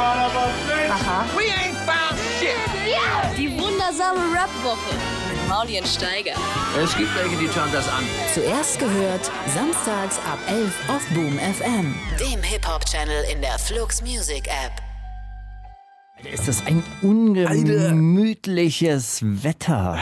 [0.00, 1.26] Aha.
[1.36, 2.56] We ain't found shit.
[3.36, 4.94] Die wundersame Rap-Woche
[5.30, 6.34] mit Maulien Steiger.
[6.82, 8.04] Es gibt welche, die schauen das an.
[8.34, 14.72] Zuerst gehört, samstags ab 11 auf Boom FM, dem Hip-Hop-Channel in der Flux Music App.
[16.32, 19.98] Ist das ein ungemütliches Wetter?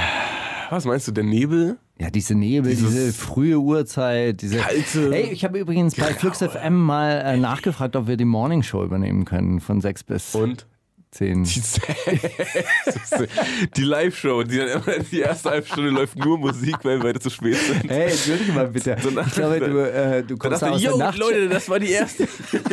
[0.70, 1.78] Was meinst du, der Nebel?
[2.00, 6.38] Ja, diese Nebel, Dieses diese frühe Uhrzeit, diese kalte Hey, ich habe übrigens bei Flux
[6.38, 10.66] FM mal äh, nachgefragt, ob wir die Morning Show übernehmen können von 6 bis Und?
[11.11, 11.44] 10.
[11.44, 11.62] Die,
[13.76, 17.31] die Live-Show, die dann immer die erste halbe Stunde läuft nur Musik, weil wir zu
[17.31, 17.90] spät sind.
[17.90, 18.96] Hey, entschuldige mal bitte.
[19.03, 21.18] So nach- ich glaube, du, äh, du Da kommst dachte aus der Nacht.
[21.18, 22.29] Leute, das war die erste.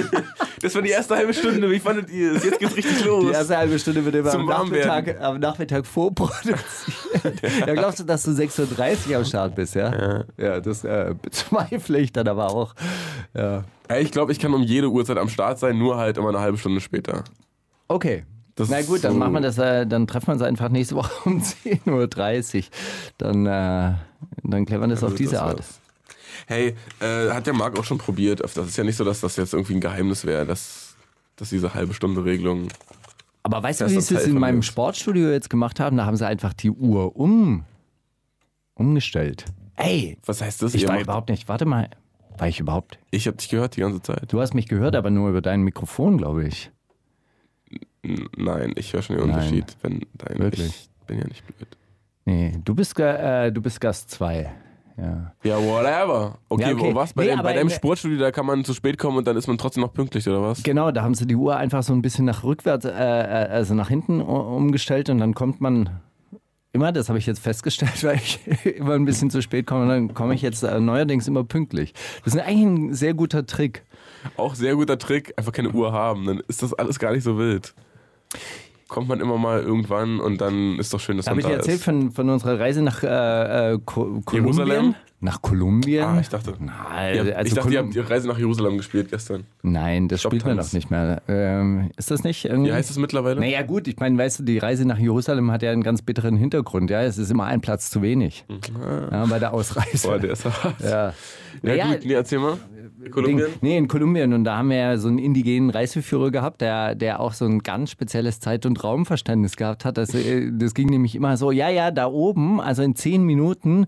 [0.62, 1.70] das war die erste halbe Stunde.
[1.72, 2.44] Wie fandet ihr es?
[2.44, 3.26] Jetzt geht's richtig los.
[3.26, 6.60] Die erste halbe Stunde wird immer am Nachmittag, am Nachmittag vorproduziert.
[7.66, 10.26] ja, glaubst du, dass du 6.30 Uhr am Start bist, ja?
[10.38, 12.76] Ja, das äh, bezweifle ich dann aber auch.
[13.34, 13.64] Ja.
[13.90, 16.40] Ja, ich glaube, ich kann um jede Uhrzeit am Start sein, nur halt immer eine
[16.40, 17.24] halbe Stunde später.
[17.88, 18.26] Okay.
[18.56, 20.70] Das Na ist gut, dann so- machen wir das, äh, dann treffen wir uns einfach
[20.70, 22.64] nächste Woche um 10.30 Uhr.
[23.18, 23.94] Dann, äh,
[24.44, 25.60] dann klären wir das auf wird diese das Art.
[25.60, 25.80] was.
[26.48, 28.42] Hey, äh, hat der Marc auch schon probiert.
[28.42, 30.96] Das ist ja nicht so, dass das jetzt irgendwie ein Geheimnis wäre, dass,
[31.36, 32.68] dass diese halbe Stunde Regelung.
[33.44, 34.64] Aber weißt du, wie ist sie es in meinem mir.
[34.64, 35.98] Sportstudio jetzt gemacht haben?
[35.98, 37.64] Da haben sie einfach die Uhr um,
[38.74, 39.46] umgestellt.
[39.76, 40.74] Ey, Was heißt das?
[40.74, 41.90] ich war überhaupt nicht, warte mal,
[42.38, 43.00] war ich überhaupt?
[43.12, 44.32] ich habe dich gehört die ganze Zeit.
[44.32, 46.72] Du hast mich gehört, aber nur über dein Mikrofon, glaube ich.
[48.38, 49.36] Nein, ich höre schon den Nein.
[49.36, 49.66] Unterschied.
[49.82, 50.68] Wenn dein, Wirklich?
[51.02, 51.68] Ich bin ja nicht blöd.
[52.26, 54.52] Nee, du bist, äh, du bist Gast 2.
[54.98, 55.32] Ja.
[55.44, 56.38] Ja, whatever.
[56.48, 56.92] Okay, Ja, okay.
[56.92, 57.14] Wo, was?
[57.14, 59.28] Bei, Nee, deinem- aber bei deinem in- Sportstudio, da kann man zu spät kommen und
[59.28, 60.64] dann ist man trotzdem noch pünktlich, oder was?
[60.64, 62.94] Genau, da haben sie die Uhr einfach so ein bisschen nach rückwärts, äh, äh,
[63.50, 65.90] also nach hinten umgestellt und dann kommt man
[66.72, 69.90] immer, das habe ich jetzt festgestellt, weil ich immer ein bisschen zu spät komme und
[69.90, 71.94] dann komme ich jetzt äh, neuerdings immer pünktlich.
[72.24, 73.84] Das ist eigentlich ein sehr guter Trick.
[74.38, 76.26] Auch sehr guter Trick, einfach keine Uhr haben.
[76.26, 77.76] Dann ist das alles gar nicht so wild.
[78.88, 81.50] Kommt man immer mal irgendwann und dann ist doch schön, dass Habe man ich da
[81.50, 81.84] dir erzählt ist.
[81.86, 84.44] von, von unserer Reise nach äh, äh, Ko Kolumbien?
[84.44, 84.96] Jerusalem?
[85.22, 86.04] Nach Kolumbien?
[86.04, 86.54] Ah, ich dachte.
[86.60, 89.46] Nein, Ihr habt, also ich dachte, ihr Kolum- habt die Reise nach Jerusalem gespielt gestern.
[89.64, 91.24] Nein, das spielt man doch nicht mehr.
[91.28, 92.70] Ähm, ist das nicht irgendwie?
[92.70, 93.40] Wie heißt es mittlerweile?
[93.40, 96.38] Naja, gut, ich meine, weißt du, die Reise nach Jerusalem hat ja einen ganz bitteren
[96.38, 96.92] Hintergrund.
[96.92, 98.46] Ja, es ist immer ein Platz zu wenig
[99.10, 100.08] ja, bei der Ausreise.
[100.08, 100.76] Boah, der ist hart.
[100.82, 100.90] ja.
[100.90, 101.14] Ja,
[101.64, 102.58] Naja, gut, nee, erzähl mal.
[103.12, 103.48] Kolumbien?
[103.48, 104.34] Ding, nee, in Kolumbien.
[104.34, 107.60] Und da haben wir ja so einen indigenen Reiseführer gehabt, der, der auch so ein
[107.60, 109.98] ganz spezielles Zeit- und Raumverständnis gehabt hat.
[109.98, 113.86] Das, äh, das ging nämlich immer so, ja, ja, da oben, also in zehn Minuten,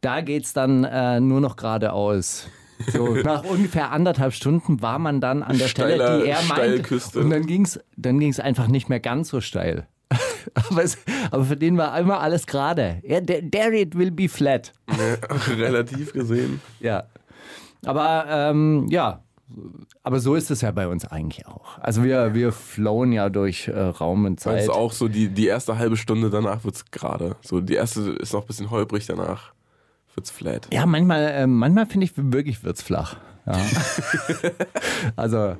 [0.00, 2.48] da geht's dann äh, nur noch geradeaus.
[2.88, 7.00] So, nach ungefähr anderthalb Stunden war man dann an der Stelle, Steiler die er meinte.
[7.18, 9.86] Und dann ging's, dann ging's einfach nicht mehr ganz so steil.
[10.54, 10.98] aber, es,
[11.30, 13.00] aber für den war immer alles gerade.
[13.02, 14.72] Ja, there, there it will be flat.
[14.88, 16.60] Ja, relativ gesehen.
[16.80, 17.04] Ja.
[17.84, 19.22] Aber ähm, ja,
[20.02, 21.78] aber so ist es ja bei uns eigentlich auch.
[21.78, 24.62] Also wir, wir flowen ja durch äh, Raum und Zeit.
[24.62, 27.36] es auch so, die, die erste halbe Stunde danach wird es gerade.
[27.42, 29.52] So, die erste ist noch ein bisschen holprig, danach
[30.14, 30.68] wird es flat.
[30.72, 33.16] Ja, manchmal, äh, manchmal finde ich wirklich wird's flach.
[33.46, 33.60] Ja.
[35.16, 35.56] also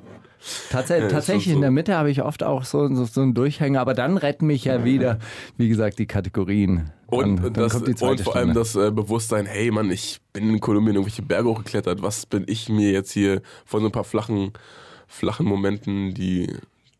[0.69, 1.55] tats ist tatsächlich so.
[1.55, 4.47] in der Mitte habe ich oft auch so, so, so einen Durchhänger, aber dann retten
[4.47, 5.19] mich ja wieder,
[5.57, 6.91] wie gesagt, die Kategorien.
[7.07, 10.19] Und, dann, das, kommt die zweite und vor allem das äh, Bewusstsein, hey Mann, ich
[10.33, 12.01] bin in Kolumbien irgendwelche Berge hochgeklettert.
[12.01, 14.51] Was bin ich mir jetzt hier von so ein paar flachen,
[15.07, 16.47] flachen Momenten, die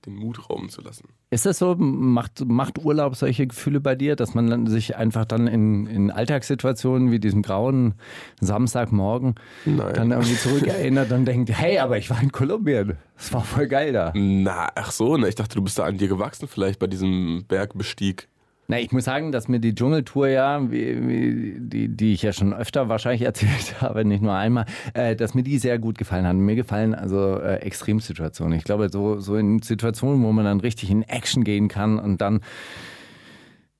[0.05, 1.09] den Mut rauben zu lassen?
[1.29, 1.75] Ist das so?
[1.75, 7.11] Macht, macht Urlaub solche Gefühle bei dir, dass man sich einfach dann in, in Alltagssituationen
[7.11, 7.95] wie diesem grauen
[8.39, 9.93] Samstagmorgen Nein.
[9.93, 12.97] dann irgendwie zurückerinnert und denkt, hey, aber ich war in Kolumbien.
[13.15, 14.11] Das war voll geil da.
[14.15, 17.45] Na, ach so, ne, ich dachte, du bist da an dir gewachsen, vielleicht bei diesem
[17.47, 18.27] Bergbestieg.
[18.67, 22.87] Na, ich muss sagen, dass mir die Dschungeltour ja, die, die ich ja schon öfter
[22.87, 26.35] wahrscheinlich erzählt habe, nicht nur einmal, äh, dass mir die sehr gut gefallen hat.
[26.35, 28.57] Mir gefallen also äh, Extremsituationen.
[28.57, 32.21] Ich glaube, so, so in Situationen, wo man dann richtig in Action gehen kann und
[32.21, 32.39] dann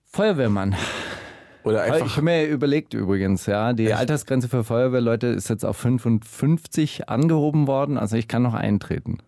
[0.05, 0.75] Feuerwehrmann.
[1.63, 2.17] Oder Ich einfach.
[2.17, 7.97] habe mir überlegt übrigens, ja, die Altersgrenze für Feuerwehrleute ist jetzt auf 55 angehoben worden,
[7.97, 9.19] also ich kann noch eintreten.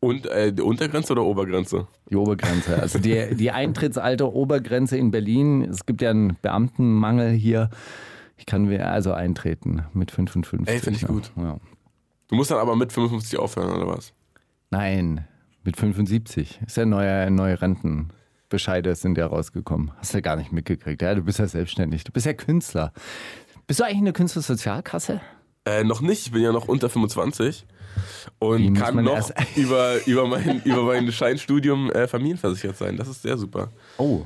[0.00, 1.88] Und äh, die Untergrenze oder Obergrenze?
[2.10, 2.80] Die Obergrenze.
[2.80, 5.62] Also die, die Eintrittsalter Obergrenze in Berlin.
[5.62, 7.70] Es gibt ja einen Beamtenmangel hier.
[8.36, 10.68] Ich kann wir also eintreten mit 55.
[10.68, 11.08] Ey, find ich ja.
[11.08, 11.32] gut.
[11.36, 11.58] Ja.
[12.28, 14.12] Du musst dann aber mit 55 aufhören, oder was?
[14.70, 15.26] Nein,
[15.64, 16.60] mit 75.
[16.66, 19.92] Ist ja neue, neue Rentenbescheide sind ja rausgekommen.
[19.96, 21.00] Hast du ja gar nicht mitgekriegt.
[21.02, 22.04] Ja, du bist ja selbstständig.
[22.04, 22.92] Du bist ja Künstler.
[23.66, 25.20] Bist du eigentlich eine Künstlersozialkasse?
[25.66, 27.66] Äh, noch nicht, ich bin ja noch unter 25
[28.38, 32.96] und Wie kann noch über, über, mein, über mein Scheinstudium äh, familienversichert sein.
[32.96, 33.70] Das ist sehr super.
[33.98, 34.22] Oh,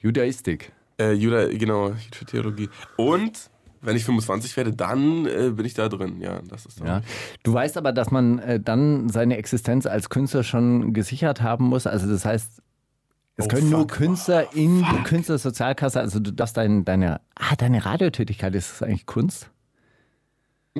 [0.00, 0.72] Judaistik.
[1.00, 1.92] Äh, Juda, genau,
[2.26, 2.68] Theologie.
[2.96, 6.20] Und wenn ich 25 werde, dann äh, bin ich da drin.
[6.20, 7.02] Ja, das ist Ja.
[7.42, 11.86] Du weißt aber, dass man äh, dann seine Existenz als Künstler schon gesichert haben muss.
[11.86, 12.62] Also das heißt,
[13.36, 13.92] es Oh, können nur fuck.
[13.92, 19.06] Künstler in die Künstlersozialkasse, also du darfst dein, deine, ah, deine Radiotätigkeit, ist das eigentlich
[19.06, 19.50] Kunst?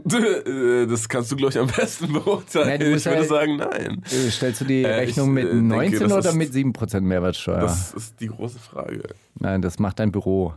[0.05, 2.91] Äh, Das kannst du, glaube ich, am besten beurteilen.
[2.93, 4.03] Musst ich würde ja- sagen, nein.
[4.11, 6.53] Äh, Stellst du die Äh, Rechnung ich, mit äh, denke, 19 das oder ist- mit
[6.53, 7.61] 7% Mehrwertsteuer?
[7.61, 9.03] Das ist die große Frage.
[9.39, 10.55] Nein, das macht dein Büro.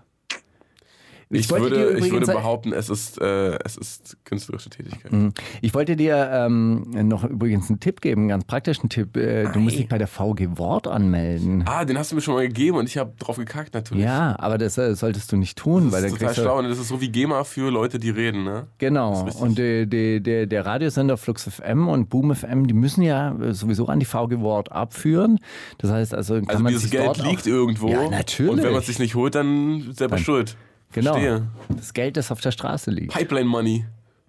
[1.31, 5.11] Ich, dir würde, ich würde behaupten, es ist, äh, es ist künstlerische Tätigkeit.
[5.11, 5.33] Mhm.
[5.61, 9.15] Ich wollte dir ähm, noch übrigens einen Tipp geben, einen ganz praktischen Tipp.
[9.15, 11.63] Äh, du musst dich bei der VG Wort anmelden.
[11.65, 14.03] Ah, den hast du mir schon mal gegeben und ich habe drauf gekackt natürlich.
[14.03, 16.69] Ja, aber das äh, solltest du nicht tun, Das weil ist dann total schlau und
[16.69, 18.67] das ist so wie GEMA für Leute, die reden, ne?
[18.77, 19.27] Genau.
[19.39, 23.53] Und der, der, der, der Radiosender Flux FM und Boom FM, die müssen ja äh,
[23.53, 25.39] sowieso an die VG Wort abführen.
[25.77, 27.89] Das heißt also, kann Also man dieses sich Geld liegt irgendwo.
[27.89, 28.51] Ja, natürlich.
[28.51, 30.55] Und wenn man es sich nicht holt, dann selber schuld.
[30.91, 31.13] Genau.
[31.13, 31.47] Verstehe.
[31.69, 33.13] Das Geld, das auf der Straße liegt.
[33.13, 33.85] Pipeline Money.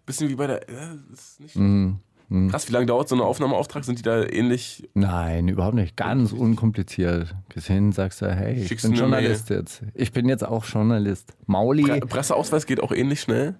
[0.07, 0.61] Bisschen wie bei der.
[0.69, 1.99] Ja, das ist nicht Mhm.
[2.49, 3.85] Krass, wie lange dauert so ein Aufnahmeauftrag?
[3.85, 4.89] Sind die da ähnlich?
[4.95, 5.99] Nein, überhaupt nicht.
[5.99, 7.35] Ganz unkompliziert.
[7.51, 9.83] Gehst hin, sagst du, hey, ich Schickst bin Journalist jetzt.
[9.93, 11.35] Ich bin jetzt auch Journalist.
[11.45, 11.83] Mauli.
[11.83, 13.57] Pre Presseausweis geht auch ähnlich schnell.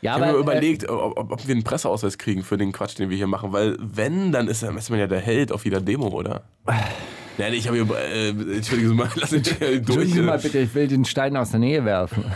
[0.00, 2.72] ja, Ich habe mir äh, überlegt, ob, ob, ob wir einen Presseausweis kriegen für den
[2.72, 3.52] Quatsch, den wir hier machen.
[3.52, 6.42] Weil, wenn, dann ist, ist man ja der Held auf jeder Demo, oder?
[7.38, 7.96] Nein, ich habe hier.
[7.96, 9.60] Äh, Entschuldigen Sie mal, lass mich durch.
[9.60, 12.24] Entschuldigen Sie mal bitte, ich will den Stein aus der Nähe werfen.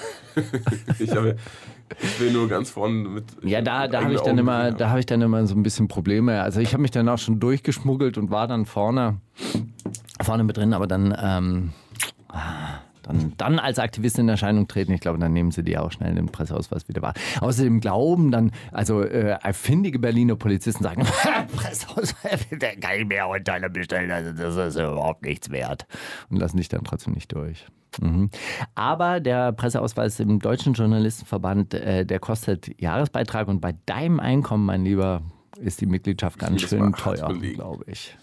[0.98, 1.36] Ich, habe,
[2.02, 3.24] ich will nur ganz vorne mit.
[3.42, 5.88] Ja, da, da habe ich dann immer, da habe ich dann immer so ein bisschen
[5.88, 6.42] Probleme.
[6.42, 9.16] Also ich habe mich dann auch schon durchgeschmuggelt und war dann vorne,
[10.20, 11.72] vorne mit drin, aber dann, ähm,
[12.28, 15.92] ah, dann, dann als Aktivist in Erscheinung treten, ich glaube, dann nehmen sie die auch
[15.92, 17.14] schnell den Presseausweis wieder wahr.
[17.40, 21.04] Außerdem glauben dann, also äh, erfindige Berliner Polizisten sagen,
[21.56, 25.86] Presseausweis, der kann ich mir auch in Teile bestellen, also das ist überhaupt nichts wert.
[26.28, 27.66] Und lassen dich dann trotzdem nicht durch.
[28.00, 28.30] Mhm.
[28.74, 34.84] Aber der Presseausweis im Deutschen Journalistenverband, äh, der kostet Jahresbeitrag und bei deinem Einkommen, mein
[34.84, 35.22] Lieber,
[35.58, 38.16] ist die Mitgliedschaft ganz schön teuer, glaube ich.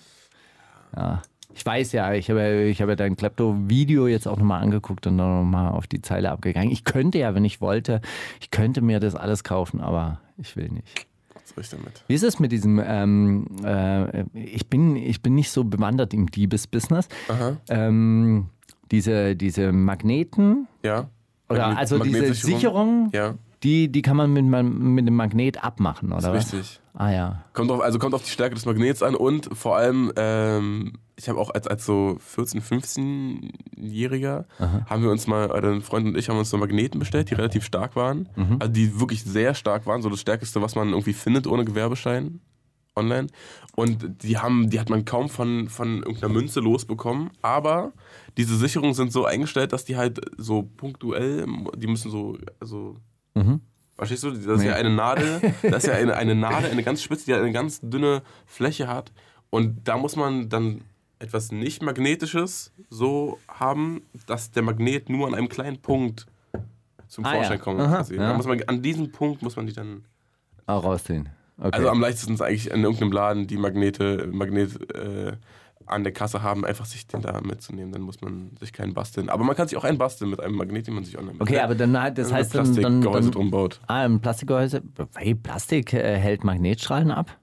[0.95, 1.21] Ja.
[1.55, 5.39] Ich weiß ja, ich habe, ich habe dein Klepto-Video jetzt auch nochmal angeguckt und dann
[5.43, 6.71] nochmal auf die Zeile abgegangen.
[6.71, 8.01] Ich könnte ja, wenn ich wollte,
[8.41, 11.05] ich könnte mir das alles kaufen, aber ich will nicht.
[11.35, 12.03] Was soll ich damit?
[12.07, 16.27] Wie ist es mit diesem, ähm, äh, ich, bin, ich bin nicht so bewandert im
[16.31, 17.07] Diebesbusiness.
[17.69, 18.47] Ähm,
[18.91, 21.09] diese, diese Magneten, Ja.
[21.49, 22.33] oder Magnet- also diese?
[22.33, 26.53] Sicherung, Ja, die, die kann man mit, mit dem Magnet abmachen, oder ist was?
[26.53, 26.79] richtig.
[26.93, 27.43] Ah ja.
[27.53, 31.27] Kommt auf, also kommt auf die Stärke des Magnets an und vor allem, ähm, ich
[31.27, 36.17] habe auch als, als so 14-, 15-Jähriger, haben wir uns mal, oder ein Freund und
[36.17, 38.29] ich haben uns so Magneten bestellt, die relativ stark waren.
[38.35, 38.57] Mhm.
[38.59, 42.41] Also die wirklich sehr stark waren, so das Stärkste, was man irgendwie findet ohne Gewerbeschein
[42.95, 43.27] online.
[43.75, 47.93] Und die haben, die hat man kaum von, von irgendeiner Münze losbekommen, aber
[48.37, 52.97] diese Sicherungen sind so eingestellt, dass die halt so punktuell, die müssen so, also
[53.95, 54.31] Verstehst du?
[54.31, 54.67] Das ist Nee.
[54.67, 57.79] ja eine Nadel, das ist ja eine, eine Nadel, eine ganz spitze, die eine ganz
[57.81, 59.11] dünne Fläche hat.
[59.49, 60.81] Und da muss man dann
[61.19, 66.25] etwas nicht Magnetisches so haben, dass der Magnet nur an einem kleinen Punkt
[67.07, 67.63] zum Ah, Vorschein ja.
[67.63, 67.79] kommt.
[67.81, 68.33] Aha, ja.
[68.33, 70.05] Muss man, an diesem Punkt muss man die dann.
[70.65, 71.29] Auch rausziehen.
[71.59, 71.69] Okay.
[71.73, 75.33] Also am leichtesten ist eigentlich in irgendeinem Laden die Magnete, Magnet äh,
[75.85, 77.91] an der Kasse haben, einfach sich den da mitzunehmen.
[77.91, 79.29] Dann muss man sich keinen basteln.
[79.29, 81.59] Aber man kann sich auch einen basteln mit einem Magnet, den man sich online okay,
[81.59, 83.79] aber dann, hat- das heißt dann, Plastikgehäuse drum baut.
[83.87, 84.81] Ah, ein Plastikgehäuse.
[85.15, 87.37] Hey, Plastik äh, hält Magnetstrahlen ab?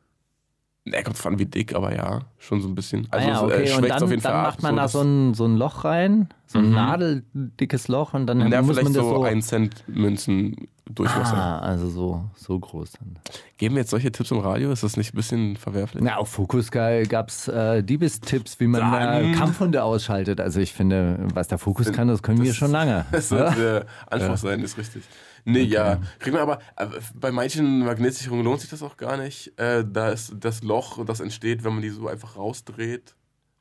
[0.86, 3.06] Ne, kommt von wie dick, aber ja, schon so ein bisschen.
[3.10, 3.64] Ah Also ja, es, okay.
[3.70, 5.56] äh, und dann, auf jeden dann Fall macht ab, man da so ein, so ein
[5.56, 9.22] Loch rein, so ein nadeldickes Loch und dann Ja, muss man vielleicht das so, so.
[9.24, 11.36] ein Cent Münzen Durchmesser.
[11.36, 13.18] ah, also so, so groß dann.
[13.58, 14.72] Geben wir jetzt solche Tipps im Radio?
[14.72, 16.02] Ist das nicht ein bisschen verwerflich?
[16.04, 20.40] Na, auf Fokus gab es äh, Diebestipps, wie man Dann- Kampfhunde ausschaltet.
[20.40, 23.04] Also ich finde, was der Fokus kann, das können wir Das- schon lange.
[23.12, 25.02] Das sollte Anspruch sein, ist richtig.
[25.44, 26.00] Nee, ja.
[26.18, 29.58] Kriegen wir aber, aber bei manchen Magnetsicherungen lohnt sich das auch gar nicht.
[29.58, 33.14] Äh, da ist das Loch, das entsteht, wenn man die so einfach rausdreht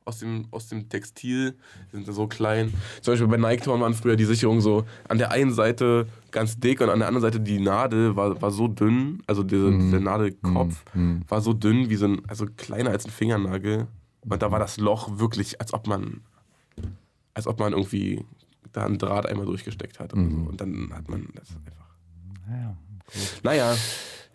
[0.04, 1.56] aus dem, aus dem Textil,
[1.92, 2.72] sind so klein.
[3.02, 6.80] Zum Beispiel bei Nike waren früher die Sicherungen so an der einen Seite ganz dick
[6.80, 10.82] und an der anderen Seite die Nadel war, war so dünn, also diese, der Nadelkopf
[11.28, 13.86] war so dünn wie so ein, also kleiner als ein Fingernagel.
[14.22, 16.22] Und da war das Loch wirklich, als ob man
[17.34, 18.24] als ob man irgendwie
[18.72, 20.12] da einen Draht einmal durchgesteckt hat.
[20.12, 20.36] Oder so.
[20.36, 21.86] Und dann hat man das einfach.
[22.48, 22.76] Ja.
[23.42, 23.76] Naja,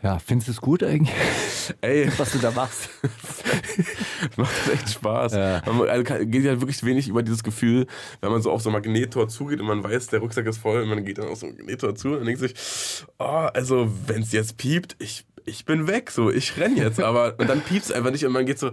[0.04, 1.12] Ja, findest du es gut eigentlich,
[1.82, 2.90] ey, was du da machst?
[4.38, 5.34] macht echt Spaß.
[5.34, 5.62] Ja.
[5.66, 7.88] Man also geht ja wirklich wenig über dieses Gefühl,
[8.22, 10.84] wenn man so auf so ein Magnettor zugeht und man weiß, der Rucksack ist voll
[10.84, 12.54] und man geht dann auf so ein Magnettor zu und denkt sich,
[13.18, 17.00] oh, also wenn es jetzt piept, ich, ich bin weg, so, ich renn jetzt.
[17.00, 18.72] Aber und dann piept es einfach nicht und man geht so,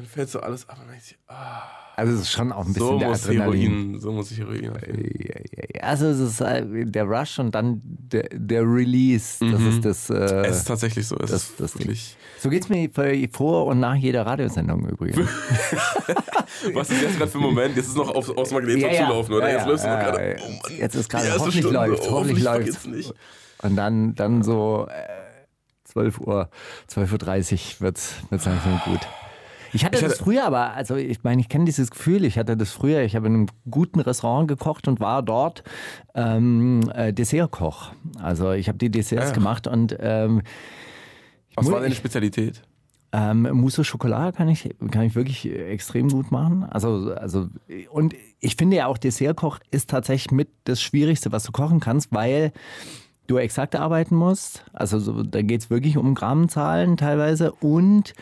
[0.00, 1.60] Dann fällt so alles ab und denkt sich, ah,
[1.96, 3.60] Also es ist schon auch ein bisschen so der muss Adrenalin.
[3.60, 5.10] Heroin, so muss ich Heroin aufnehmen.
[5.82, 9.38] Also es ist äh, der Rush und dann der, der Release.
[9.50, 10.10] Das ist das.
[10.10, 11.16] Äh, Es ist tatsächlich so.
[11.16, 12.16] Es das- das wirklich.
[12.38, 12.88] so geht's mir
[13.32, 15.18] vor und nach jeder Radiosendung übrigens.
[16.74, 17.76] Was ist jetzt gerade für ein Moment?
[17.76, 19.48] Jetzt ist noch auf, aufs Magneto zulaufen, oder?
[19.50, 20.30] Ja, jetzt läufst du ja, noch gerade.
[20.30, 20.36] ja.
[20.46, 22.76] Oh Jetzt ist gerade hoffentlich Stunde, läuft's, hoffentlich läuft's.
[22.76, 23.14] vergisst nicht.
[23.62, 25.08] Und dann, dann so äh,
[25.84, 26.50] 12 Uhr,
[26.92, 29.00] 12.30 Uhr wird's, wird's langsam gut.
[29.72, 32.38] Ich hatte Ich das hatte- früher aber, also ich meine, ich kenne dieses Gefühl, ich
[32.38, 35.62] hatte das früher, ich habe in einem guten Restaurant gekocht und war dort
[36.14, 37.92] ähm, äh, Dessertkoch.
[38.20, 39.34] Also ich habe die Desserts Ah.
[39.34, 40.42] gemacht und ähm,
[41.56, 42.62] Was war deine Spezialität?
[43.12, 46.62] ähm, Mousse au Chocolat kann ich, kann ich wirklich extrem gut machen.
[46.64, 47.48] Also, also,
[47.90, 52.12] und ich finde ja auch Dessertkoch ist tatsächlich mit das Schwierigste, was du kochen kannst,
[52.12, 52.52] weil
[53.26, 54.64] du exakt arbeiten musst.
[54.72, 58.12] Also so, da geht es wirklich um Grammzahlen teilweise und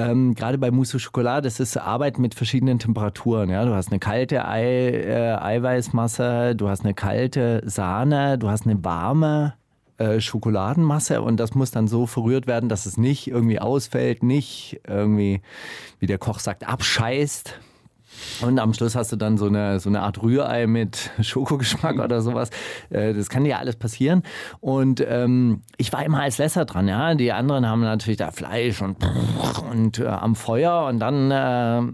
[0.00, 3.50] ähm, gerade bei Mousse au Chocolat, das ist Arbeit mit verschiedenen Temperaturen.
[3.50, 3.64] Ja?
[3.64, 8.82] Du hast eine kalte Ei, äh, Eiweißmasse, du hast eine kalte Sahne, du hast eine
[8.84, 9.54] warme
[9.98, 14.80] äh, Schokoladenmasse und das muss dann so verrührt werden, dass es nicht irgendwie ausfällt, nicht
[14.88, 15.42] irgendwie,
[15.98, 17.60] wie der Koch sagt, abscheißt.
[18.40, 22.22] Und am Schluss hast du dann so eine, so eine Art Rührei mit Schokogeschmack oder
[22.22, 22.50] sowas.
[22.90, 24.22] Äh, Das kann dir alles passieren.
[24.60, 27.14] Und ähm, ich war immer als Lesser dran, ja.
[27.14, 28.96] Die anderen haben natürlich da Fleisch und,
[29.70, 31.92] und äh, am Feuer und dann äh,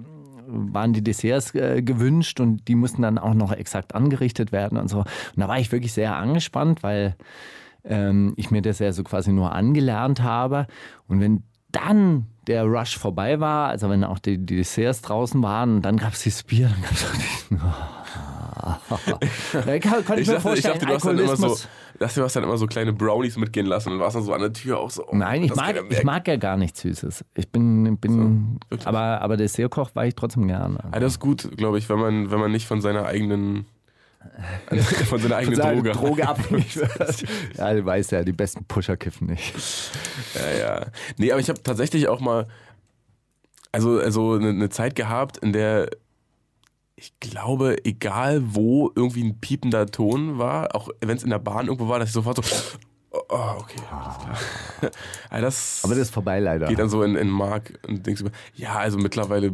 [0.49, 4.89] waren die Desserts äh, gewünscht und die mussten dann auch noch exakt angerichtet werden und
[4.89, 4.99] so.
[4.99, 5.07] Und
[5.37, 7.17] da war ich wirklich sehr angespannt, weil
[7.85, 10.67] ähm, ich mir das ja so quasi nur angelernt habe.
[11.09, 11.43] Und wenn
[11.73, 16.13] dann der Rush vorbei war, also wenn auch die, die Desserts draußen waren dann gab
[16.13, 17.61] es dieses Bier, dann gab es auch diesen...
[19.53, 21.57] da kann, konnte ich, Ich mir dachte, ich vorstellen, dachte, du hast dann immer so,
[21.99, 24.41] dachte, du hast dann immer so kleine Brownies mitgehen lassen und warst dann so an
[24.41, 25.07] der Tür auch so.
[25.07, 27.25] oh, Nein, ich mag, ich mag ja gar nichts Süßes.
[27.35, 28.87] Ich bin, bin wirklich?
[28.87, 30.79] aber, aber Dessertkoch war ich trotzdem gern.
[30.93, 33.67] Ja, das ist gut, glaube ich, wenn man, wenn man nicht von seiner eigenen
[35.09, 35.93] von seiner eigenen Seine Droge.
[35.93, 37.25] Droge abhängig wird.
[37.57, 39.55] ja, du weißt ja, die besten Pusher kiffen nicht.
[40.35, 40.87] Ja, ja.
[41.17, 42.47] Nee, aber ich habe tatsächlich auch mal
[43.77, 45.91] also, also eine, eine Zeit gehabt, in der
[46.99, 51.67] ich glaube, egal wo irgendwie ein piepender Ton war, auch wenn es in der Bahn
[51.67, 52.57] irgendwo war, dass ich sofort so
[53.11, 54.91] oh, oh, okay, alles klar.
[55.31, 56.69] Ja, das Aber das ist vorbei leider.
[56.69, 59.53] geht dann so in, in Mark und denkst über, ja, also mittlerweile,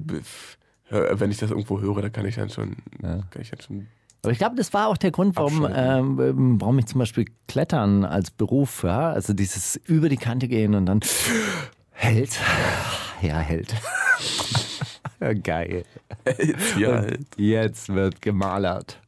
[0.88, 3.88] wenn ich das irgendwo höre, da kann ich dann schon, kann ich dann schon
[4.23, 8.05] Aber ich glaube, das war auch der Grund, warum, ähm, warum ich zum Beispiel Klettern
[8.05, 11.00] als Beruf, ja, also dieses über die Kante gehen und dann
[11.91, 12.38] hält.
[13.21, 13.75] Ja, hält.
[15.21, 15.85] Ja, Geil.
[16.76, 18.99] ja, Und jetzt wird gemalert.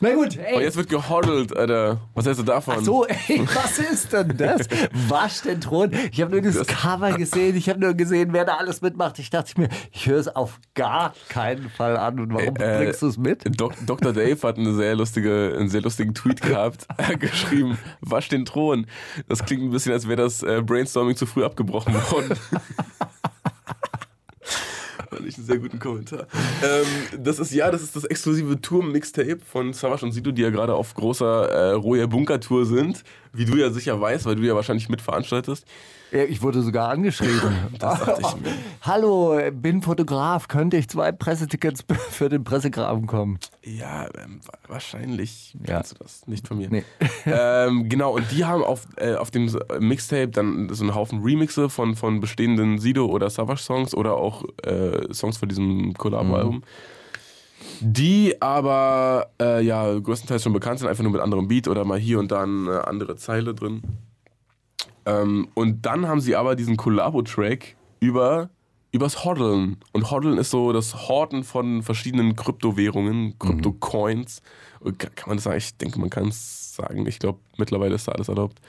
[0.00, 0.54] Na gut, ey.
[0.56, 2.00] Oh, jetzt wird gehoddelt, Alter.
[2.14, 2.76] Was hältst du davon?
[2.78, 4.68] Ach so, ey, was ist denn das?
[5.08, 5.90] Wasch den Thron.
[6.12, 7.56] Ich habe nur das Cover gesehen.
[7.56, 9.18] Ich habe nur gesehen, wer da alles mitmacht.
[9.18, 12.20] Ich dachte mir, ich höre es auf gar keinen Fall an.
[12.20, 13.42] Und warum Äh, bringst du es mit?
[13.60, 14.12] Dok Dr.
[14.12, 16.86] Dave hat eine sehr lustige, einen sehr lustigen Tweet gehabt.
[16.96, 18.86] Er hat geschrieben, wasch den Thron.
[19.28, 22.36] Das klingt ein bisschen, als wäre das äh, Brainstorming zu früh abgebrochen worden.
[25.14, 26.26] Fand ich einen sehr guten Kommentar.
[26.62, 30.50] Ähm, das ist ja, das ist das exklusive Tour-Mixtape von Savage und Sido, die ja
[30.50, 33.04] gerade auf großer äh, Roya Bunker-Tour sind.
[33.32, 35.66] Wie du ja sicher weißt, weil du ja wahrscheinlich mitveranstaltest.
[36.14, 37.52] Ich wurde sogar angeschrieben.
[37.78, 38.52] Das dachte ich mir.
[38.82, 40.46] Hallo, bin Fotograf.
[40.46, 43.38] Könnte ich zwei Pressetickets für den Pressegraben kommen?
[43.64, 45.74] Ja, ähm, wa- wahrscheinlich Ja.
[45.76, 46.24] kannst du das.
[46.28, 46.68] Nicht von mir.
[46.70, 46.84] Nee.
[47.26, 51.68] ähm, genau, und die haben auf, äh, auf dem Mixtape dann so einen Haufen Remixe
[51.68, 56.62] von, von bestehenden Sido- oder Savage-Songs oder auch äh, Songs von diesem Collabo-Album.
[57.80, 61.98] Die aber äh, ja größtenteils schon bekannt sind, einfach nur mit anderem Beat oder mal
[61.98, 63.82] hier und da eine andere Zeile drin.
[65.06, 68.50] Ähm, und dann haben sie aber diesen Collabo-Track über
[68.92, 69.78] übers Hoddeln.
[69.92, 74.40] Und Hoddeln ist so das Horten von verschiedenen Kryptowährungen, Kryptocoins.
[74.78, 75.58] Und Kann man das sagen?
[75.58, 77.04] Ich denke, man kann es sagen.
[77.06, 78.60] Ich glaube, mittlerweile ist da alles erlaubt.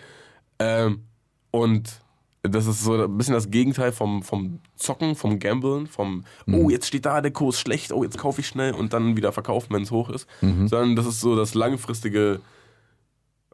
[0.58, 1.04] Ähm,
[1.52, 2.02] und
[2.42, 6.88] das ist so ein bisschen das Gegenteil vom, vom Zocken, vom Gamblen, vom, oh, jetzt
[6.88, 9.84] steht da der Kurs schlecht, oh, jetzt kaufe ich schnell und dann wieder verkaufen, wenn
[9.84, 10.28] es hoch ist.
[10.68, 12.40] Sondern das ist so das langfristige,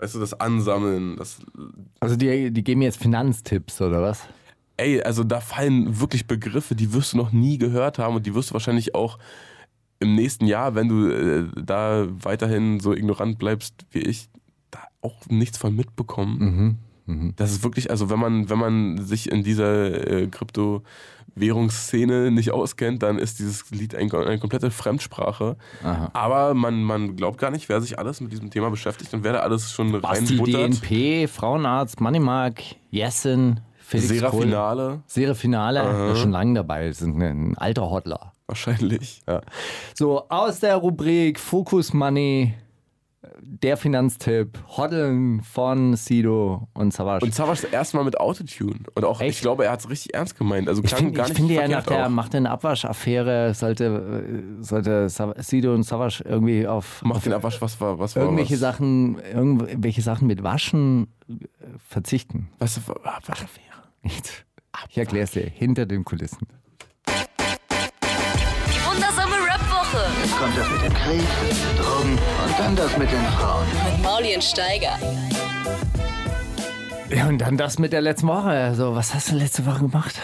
[0.02, 1.40] weißt du, das Ansammeln, das
[2.02, 4.28] Also die, die geben mir jetzt Finanztipps oder was?
[4.82, 8.34] ey, also da fallen wirklich Begriffe, die wirst du noch nie gehört haben und die
[8.34, 9.20] wirst du wahrscheinlich auch
[10.00, 14.30] im nächsten Jahr, wenn du äh, da weiterhin so ignorant bleibst wie ich,
[14.72, 16.42] da auch nichts von mitbekommen.
[17.36, 23.04] Das ist wirklich, also wenn man, wenn man sich in dieser äh, Kryptowährungsszene nicht auskennt,
[23.04, 25.58] dann ist dieses Lied ein, eine komplette Fremdsprache.
[26.14, 29.34] Aber man, man glaubt gar nicht, wer sich alles mit diesem Thema beschäftigt und wer
[29.34, 30.84] da alles schon Basti reinbuttert.
[30.84, 34.20] DNP, Frauenarzt, Moneymark, Jessen, Felix Kohl.
[34.20, 38.32] Serafinale Serie Finale, der ist schon lange dabei, ist ein, alter Hodler.
[38.48, 39.22] wahrscheinlich.
[39.94, 42.54] So, aus der Rubrik Focus Money,
[43.44, 47.26] der Finanztipp, Hoddeln von Sido und Savage.
[47.26, 48.80] Und Savage das erste Mal mit Autotune.
[48.96, 49.38] Und auch, Echt?
[49.38, 50.68] ich glaube, er hat es richtig ernst gemeint.
[50.68, 52.10] Also ich klang finde gar ich finde ja nach der.
[52.10, 58.00] Macht den Abwasch-Affäre sollte, sollte Sido und Savage irgendwie auf, Macht den Abwasch, was war,
[58.00, 58.60] was war irgendwelche was?
[58.60, 61.34] Sachen, irgendwelche Sachen mit Waschen äh,
[61.88, 62.50] verzichten.
[62.60, 63.46] Was war Abwasch?
[64.04, 64.46] Nicht.
[64.90, 66.48] Ich erkläre es dir hinter den Kulissen.
[70.22, 71.22] Rap-Woche kommt das mit dem Krieg,
[71.78, 73.66] Drogen und dann das mit den Frauen.
[73.96, 74.98] mit Mauli und Steiger.
[77.10, 78.74] Ja, und dann das mit der letzten Woche.
[78.76, 80.16] So, was hast du letzte Woche gemacht?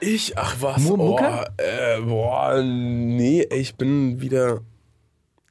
[0.00, 1.18] Ich, ach was, Mu- oh,
[1.56, 4.60] äh, boah, nee, ich bin wieder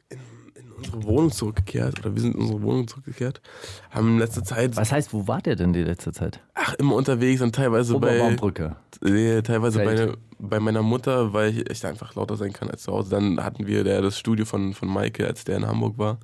[0.10, 0.20] in,
[0.54, 3.42] in unsere Wohnung zurückgekehrt, oder wir sind in unsere Wohnung zurückgekehrt,
[3.90, 6.40] haben in letzter Zeit, Was heißt, wo wart ihr denn die letzte Zeit?
[6.54, 8.76] ach, immer unterwegs und teilweise bei, Oberbaumbrücke.
[9.04, 12.92] Nee, teilweise bei, bei meiner Mutter, weil ich echt einfach lauter sein kann als zu
[12.92, 13.10] Hause.
[13.10, 16.20] Dann hatten wir der, das Studio von, von Maike, als der in Hamburg war,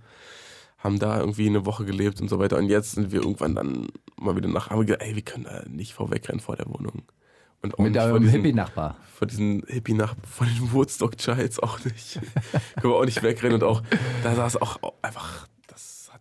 [0.77, 2.57] haben da irgendwie eine Woche gelebt und so weiter.
[2.57, 5.63] Und jetzt sind wir irgendwann dann mal wieder nach Hamburg, gedacht, ey, wir können da
[5.69, 7.03] nicht vorwegrennen vor der Wohnung.
[7.61, 8.95] Und auch Mit eurem Hippie-Nachbar.
[9.13, 12.19] vor diesen Hippie nach vor den Woodstock Childs auch nicht.
[12.79, 13.83] Können wir auch nicht wegrennen und auch
[14.23, 15.47] da saß auch einfach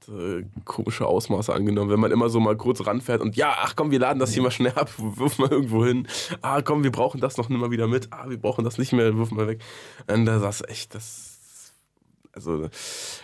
[0.09, 3.91] hatte komische Ausmaße angenommen, wenn man immer so mal kurz ranfährt und ja, ach komm,
[3.91, 6.07] wir laden das hier mal schnell ab, wirf mal irgendwo hin.
[6.43, 8.09] Ah, komm, wir brauchen das noch nimmer wieder mit.
[8.13, 9.61] Ah, wir brauchen das nicht mehr, wirf mal weg.
[10.11, 11.39] Und da saß echt das
[12.35, 12.69] also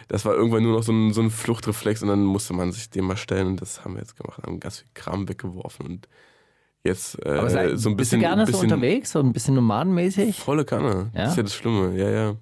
[0.09, 2.91] das war irgendwann nur noch so ein, so ein Fluchtreflex und dann musste man sich
[2.91, 6.09] dem mal stellen und das haben wir jetzt gemacht, haben ganz viel Kram weggeworfen und
[6.83, 9.33] jetzt äh, Aber sei, so ein bist du bisschen, gerne bisschen so unterwegs, so ein
[9.33, 10.41] bisschen nomadenmäßig?
[10.41, 11.11] Volle Kanne.
[11.15, 11.23] Ja?
[11.23, 12.37] Das ist ja das Schlimme, ja, ja.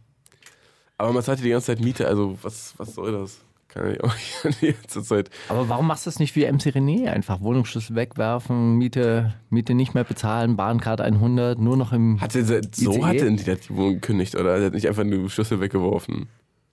[0.97, 3.41] Aber man zahlt ja die ganze Zeit Miete, also was, was soll das?
[3.75, 4.15] Kann ich auch
[4.61, 5.31] nicht ganze Zeit.
[5.49, 7.09] Aber warum machst du das nicht wie MC René?
[7.09, 12.21] Einfach Wohnungsschlüssel wegwerfen, Miete, Miete nicht mehr bezahlen, Bahncard 100, nur noch im...
[12.21, 13.03] Hat der, so ICE?
[13.03, 14.57] hat er die, die Wohnung gekündigt, oder?
[14.59, 16.29] Er hat nicht einfach nur Schlüssel weggeworfen.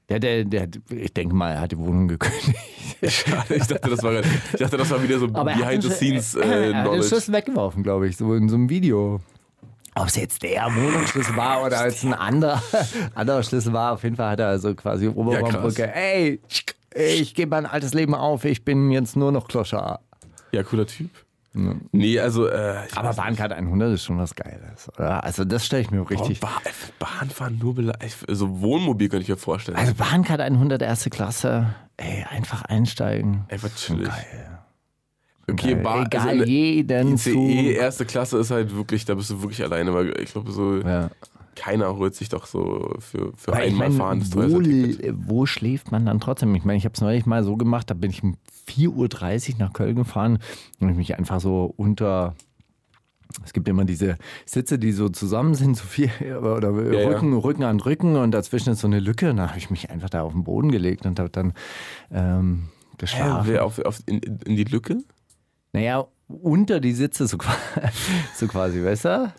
[0.10, 2.58] Ja, der, der, ich denke mal, er hat die Wohnung gekündigt.
[3.08, 4.20] Schade, ich dachte, das war,
[4.54, 6.84] ich dachte, das war wieder so Aber hat behind the den scenes Schlüssel- äh, er
[6.84, 7.04] hat den.
[7.04, 9.22] Schlüssel weggeworfen, glaube ich, so in so einem Video.
[9.96, 12.62] Ob es jetzt der Wohnungsschlüssel war oder jetzt ein anderer,
[13.16, 15.94] anderer Schlüssel war, auf jeden Fall hat er also quasi Oberbaumbrücke.
[15.94, 16.40] ey,
[16.94, 20.00] ich gebe mein altes Leben auf, ich bin jetzt nur noch Kloscher.
[20.52, 21.10] Ja, cooler Typ.
[21.92, 22.48] Nee, also.
[22.48, 23.14] Äh, Aber.
[23.14, 25.24] Bahncard 100 ist schon was Geiles, oder?
[25.24, 26.40] Also das stelle ich mir Oh, richtig...
[26.40, 26.52] Bahn,
[27.00, 28.18] Bahnfahren nur beleidigt.
[28.28, 29.76] So Wohnmobil könnte ich mir vorstellen.
[29.78, 33.46] Also Bahncard 100 erste Klasse, ey, einfach einsteigen.
[33.50, 34.08] Einfach chillig.
[34.08, 34.60] Geil.
[35.50, 35.84] Okay, Geil.
[35.84, 37.50] Bahn, Egal, also eine jeden ICE Zug.
[37.50, 41.10] erste Klasse ist halt wirklich, da bist du wirklich alleine, weil ich glaube, so Ja.
[41.60, 44.62] Keiner holt sich doch so für, für Weil ich einmal mein, fahren das wo,
[45.28, 46.56] wo schläft man dann trotzdem?
[46.56, 48.38] Ich meine, ich habe es neulich mal so gemacht, da bin ich um
[48.70, 50.40] 4.30 Uhr nach Köln gefahren
[50.80, 52.34] und ich mich einfach so unter.
[53.46, 56.10] Es gibt immer diese Sitze, die so zusammen sind, so viel,
[56.42, 59.32] oder Ja, Rücken, Rücken an Rücken und dazwischen ist so eine Lücke.
[59.32, 61.54] Und da habe ich mich einfach da auf den Boden gelegt und habe dann
[62.10, 63.48] ähm, geschlafen.
[63.48, 65.04] wer auf, auf, in, in die Lücke?
[65.74, 67.38] Naja, unter die Sitze so,
[68.36, 69.34] so quasi, weißt du?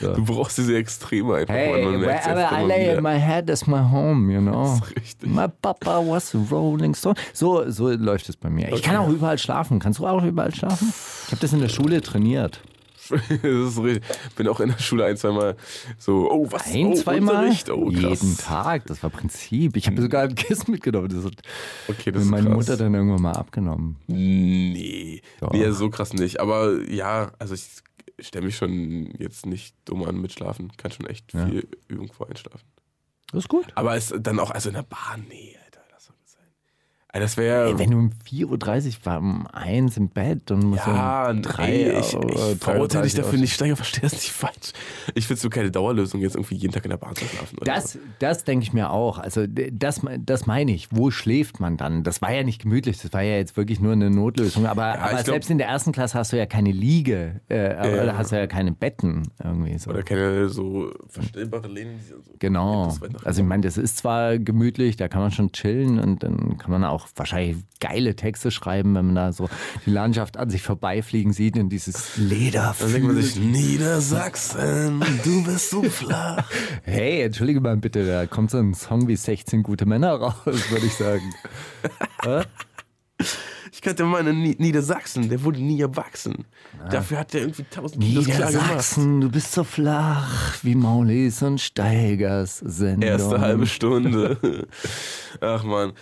[0.00, 1.54] Du brauchst diese Extreme einfach.
[1.54, 2.96] Hey, man wherever I lay wieder.
[2.98, 4.64] in my head is my home, you know.
[4.64, 5.30] Das ist richtig.
[5.30, 7.14] My papa was a rolling stone.
[7.32, 8.72] So, so läuft es bei mir.
[8.72, 9.78] Ich kann auch überall schlafen.
[9.78, 10.92] Kannst du auch überall schlafen?
[11.26, 12.60] Ich habe das in der Schule trainiert.
[13.10, 14.02] das ist richtig.
[14.34, 15.56] Bin auch in der Schule ein, zweimal
[15.98, 16.66] so, oh, was?
[16.66, 17.56] Ein, oh, zweimal?
[17.72, 17.90] Oh.
[17.90, 18.86] Jeden Tag.
[18.86, 19.76] Das war Prinzip.
[19.76, 21.08] Ich habe sogar ein Kissen mitgenommen.
[21.08, 21.34] Das hat
[21.88, 22.56] Okay, das meine krass.
[22.56, 23.96] Mutter dann irgendwann mal abgenommen.
[24.08, 25.22] Nee.
[25.40, 25.52] Doch.
[25.52, 26.40] Nee, so krass nicht.
[26.40, 27.66] Aber ja, also ich
[28.20, 30.72] stelle mich schon jetzt nicht dumm an mit Schlafen.
[30.76, 31.46] Kann schon echt Ja.
[31.46, 32.66] viel Übung vor Einschlafen.
[33.32, 33.66] Das ist gut.
[33.74, 36.46] Aber es dann auch, also in der Bahn, nee, Alter, das soll nicht sein.
[37.05, 37.78] Alter, das wäre.
[37.78, 41.42] Wenn du um 4.30 Uhr war, um 1 im Bett und musst ja, um nee,
[41.42, 44.72] 3 ich, ich verurteile dich dafür nicht, Steiger, verstehe das nicht falsch.
[45.14, 47.58] Ich finde so keine Dauerlösung, jetzt irgendwie jeden Tag in der Bahn zu schlafen.
[47.64, 49.18] Das, das denke ich mir auch.
[49.18, 50.88] Also das, das meine ich.
[50.90, 52.02] Wo schläft man dann?
[52.02, 52.98] Das war ja nicht gemütlich.
[53.00, 54.66] Das war ja jetzt wirklich nur eine Notlösung.
[54.66, 57.40] Aber, aber ich glaub- selbst in der ersten Klasse hast du ja keine Liege.
[57.48, 58.02] Äh, Ja.
[58.02, 59.90] Oder hast du ja keine Betten irgendwie so.
[59.90, 61.98] Oder keine so verstellbare Lehnen.
[61.98, 62.94] die so Genau.
[63.24, 66.70] Also ich meine, das ist zwar gemütlich, da kann man schon chillen und dann kann
[66.70, 69.48] man auch wahrscheinlich geile Texte schreiben, wenn man da so
[69.84, 72.74] die Landschaft an sich vorbeifliegen sieht und dieses Leder.
[72.78, 76.48] Dann denkt man sich, Niedersachsen, du bist so flach.
[76.82, 80.86] Hey, entschuldige mal bitte, da kommt so ein Song wie 16 gute Männer raus, würde
[80.86, 81.34] ich sagen.
[83.72, 86.44] Ich kannte mal einen Ni- Niedersachsen, der wurde nie erwachsen.
[86.90, 88.52] Dafür hat der irgendwie 1000 Kilos klar gemacht.
[88.68, 93.02] Niedersachsen, du bist so flach wie Maulis und Steigers Sendung.
[93.08, 94.66] Erste halbe Stunde.
[95.40, 95.92] Ach man.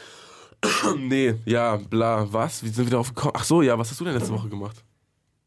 [0.99, 2.63] nee, ja, bla, was?
[2.65, 3.35] Wie sind wir darauf gekommen?
[3.37, 4.85] Ach so, ja, was hast du denn letzte Woche gemacht?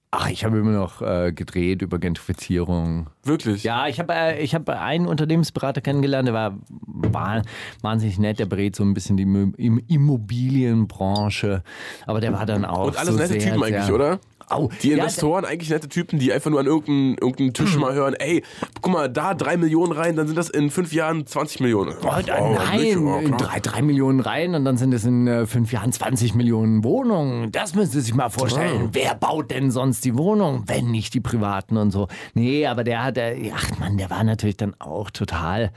[0.10, 3.08] Ach, ich habe immer noch äh, gedreht über Gentrifizierung.
[3.24, 3.64] Wirklich?
[3.64, 7.42] Ja, ich habe äh, ich hab einen Unternehmensberater kennengelernt, der war, war
[7.82, 9.54] wahnsinnig nett, der berät so ein bisschen die Mö-
[9.88, 11.62] Immobilienbranche.
[12.06, 12.88] Aber der war dann auch.
[12.88, 14.20] Und alles so nette sehr, Typen eigentlich, sehr, oder?
[14.50, 17.82] Au, Die ja, Investoren eigentlich nette Typen, die einfach nur an irgendeinem irgendeinem Tisch Hm.
[17.82, 18.44] mal hören, ey,
[18.82, 21.94] guck mal, da drei Millionen rein, dann sind das in fünf Jahren 20 Millionen.
[22.02, 25.46] Oh, Oh, nein, nicht, oh, drei, drei Millionen rein und dann sind es in äh,
[25.46, 27.52] fünf Jahren 20 Millionen Wohnungen.
[27.52, 28.84] Das müsst ihr sich mal vorstellen.
[28.86, 28.90] Ah.
[28.94, 32.08] Wer baut denn sonst die Wohnung, wenn nicht die Privaten und so?
[32.34, 35.72] Nee, aber der hat, äh, ach man, der war natürlich dann auch total,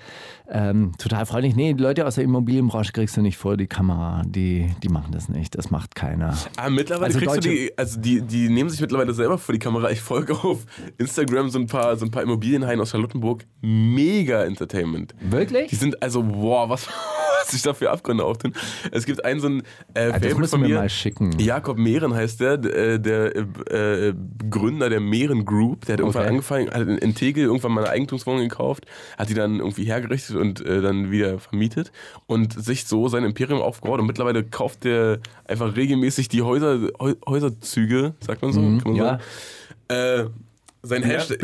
[0.50, 1.56] ähm, total freundlich.
[1.56, 4.22] Nee, die Leute aus der Immobilienbranche kriegst du nicht vor die Kamera.
[4.26, 5.56] Die, die machen das nicht.
[5.56, 6.37] Das macht keiner.
[6.56, 9.54] Ah, mittlerweile Also kriegst du Deutsche- die, also die, die nehmen sich mittlerweile selber vor
[9.54, 9.90] die Kamera.
[9.90, 10.66] Ich folge auf
[10.98, 13.46] Instagram so ein paar, so ein paar Immobilienhaien aus Charlottenburg.
[13.62, 15.14] Mega Entertainment.
[15.18, 15.68] Wirklich?
[15.70, 18.55] Die sind also, boah, was, was sich da für Abgründe auftun.
[18.92, 19.61] Es gibt einen so einen
[19.94, 21.38] äh, das Favorite von mir mal schicken.
[21.38, 24.14] Jakob Mehren heißt der, äh, der äh, äh,
[24.48, 25.87] Gründer der Mehren Group.
[25.87, 26.31] Der hat irgendwann Okay.
[26.31, 30.61] angefangen, hat in, Tegel irgendwann mal eine Eigentumswohnung gekauft, hat die dann irgendwie hergerichtet und
[30.64, 31.92] äh, dann wieder vermietet
[32.26, 34.00] und sich so sein Imperium aufgebaut.
[34.00, 38.61] Und mittlerweile kauft der einfach regelmäßig die Häuser, Häu- Häuserzüge, sagt man so?
[38.61, 39.05] Kann man ja.
[39.88, 40.29] sagen?
[40.29, 40.31] Äh,
[40.82, 41.38] sein Hashtag,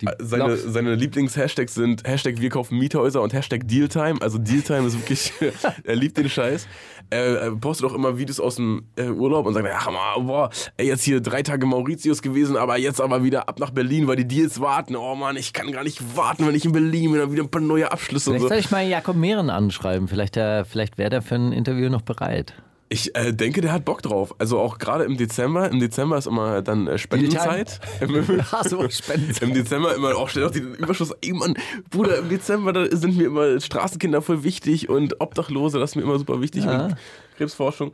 [0.00, 0.62] die äh, seine, Blocks.
[0.66, 4.20] seine Lieblings-Hashtags sind Hashtag wir kaufen Miethäuser und Hashtag Dealtime.
[4.20, 5.32] Also Dealtime ist wirklich,
[5.84, 6.66] er liebt den Scheiß.
[7.10, 10.86] Er, postet auch immer Videos aus dem äh, Urlaub und sagt, ach mal, boah, ey,
[10.86, 14.26] jetzt hier drei Tage Mauritius gewesen, aber jetzt aber wieder ab nach Berlin, weil die
[14.26, 14.96] Deals warten.
[14.96, 17.50] Oh Mann, ich kann gar nicht warten, wenn ich in Berlin bin, dann wieder ein
[17.50, 18.48] paar neue Abschlüsse und Vielleicht so.
[18.48, 20.08] soll ich mal Jakob Mehren anschreiben.
[20.08, 22.54] Vielleicht, äh, vielleicht wäre der für ein Interview noch bereit.
[22.94, 24.36] Ich äh, denke, der hat Bock drauf.
[24.38, 25.68] Also auch gerade im Dezember.
[25.68, 27.80] Im Dezember ist immer dann äh, Spendenzeit.
[28.52, 29.34] Ach so, Spenden.
[29.40, 31.10] Im Dezember immer auch schnell auch den Überschuss.
[31.20, 31.54] Ey Mann,
[31.90, 36.02] Bruder, im Dezember da sind mir immer Straßenkinder voll wichtig und Obdachlose, das ist mir
[36.02, 36.84] immer super wichtig Ja.
[36.84, 36.96] und
[37.36, 37.92] Krebsforschung.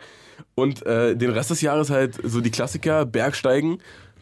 [0.54, 3.78] Und äh, den Rest des Jahres halt so die Klassiker, Bergsteigen.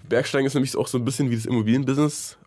[0.09, 2.39] Bergsteigen ist nämlich auch so ein bisschen wie das Immobilienbusiness.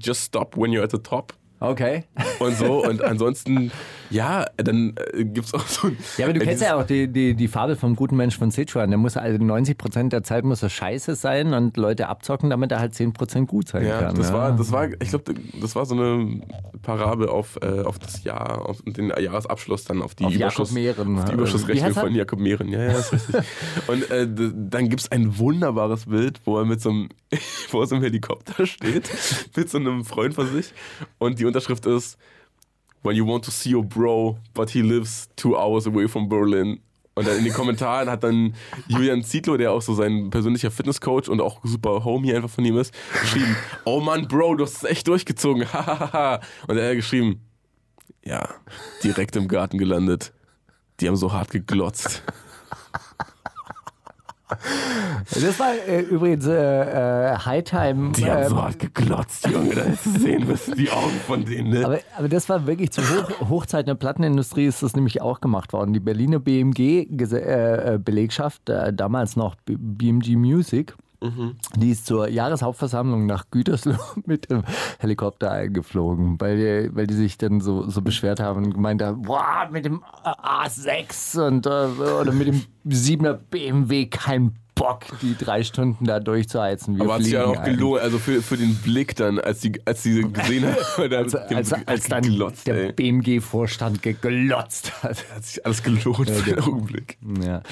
[0.00, 1.34] Just stop when you're at the top.
[1.58, 2.04] Okay.
[2.38, 2.84] Und so.
[2.84, 3.72] Und ansonsten,
[4.12, 5.96] ja, dann äh, gibt's auch so ein.
[6.18, 8.50] Ja, aber du äh, kennst ja auch die, die, die Fabel vom guten Mensch von
[8.50, 8.90] Sichuan.
[8.90, 12.70] Der muss also 90 Prozent der Zeit muss er scheiße sein und Leute abzocken, damit
[12.72, 14.14] er halt 10 Prozent gut sein Ja, kann.
[14.14, 14.34] das ja.
[14.34, 16.42] war, das war, ich glaube, das war so eine
[16.82, 21.18] Parabel auf, äh, auf das Jahr, auf den Jahresabschluss dann, auf die Auf Überschuss, Mehren.
[21.18, 22.00] auf die Wie Überschussrechnung er?
[22.00, 22.68] von Jakob Mehren.
[22.68, 23.36] Ja, ja, ist richtig.
[23.86, 27.08] Und äh, dann gibt es ein wunderbares Bild, wo er mit so einem,
[27.68, 29.10] vor so einem Helikopter steht,
[29.56, 30.72] mit so einem Freund von sich.
[31.18, 32.18] Und die Unterschrift ist,
[33.02, 36.80] When you want to see your bro, but he lives two hours away from Berlin.
[37.14, 38.54] Und dann in den Kommentaren hat dann
[38.88, 42.78] Julian Zietlow, der auch so sein persönlicher Fitnesscoach und auch super Homie einfach von ihm
[42.78, 45.62] ist, geschrieben, oh Mann, Bro, du hast es echt durchgezogen.
[46.68, 47.42] und er hat geschrieben,
[48.24, 48.48] ja,
[49.02, 50.32] direkt im Garten gelandet.
[51.00, 52.22] Die haben so hart geglotzt.
[55.30, 58.12] Das war äh, übrigens äh, äh, Hightime.
[58.12, 59.74] Die haben ähm, so hart geglotzt, Junge.
[59.74, 61.68] Da hättest du sehen müssen, die Augen von denen.
[61.70, 61.84] Ne?
[61.84, 65.72] aber, aber das war wirklich zu Hoch Hochzeiten der Plattenindustrie ist das nämlich auch gemacht
[65.72, 65.92] worden.
[65.92, 70.96] Die Berliner BMG-Belegschaft, äh, damals noch BMG Music,
[71.76, 74.64] die ist zur Jahreshauptversammlung nach Gütersloh mit dem
[74.98, 79.22] Helikopter eingeflogen, weil die, weil die sich dann so, so beschwert haben und gemeint haben,
[79.22, 85.62] boah, mit dem A6 und, äh, oder mit dem 7er BMW kein Bock, die drei
[85.62, 86.96] Stunden da durchzuheizen.
[86.96, 89.80] Wir Aber hat sich ja auch gelohnt, also für, für den Blick dann, als die,
[89.84, 92.92] als die gesehen haben, als, haben als, als dann geglotzt, der.
[92.92, 95.24] BMG-Vorstand geglotzt hat.
[95.34, 97.18] Hat sich alles gelohnt für den Augenblick.
[97.44, 97.62] Ja.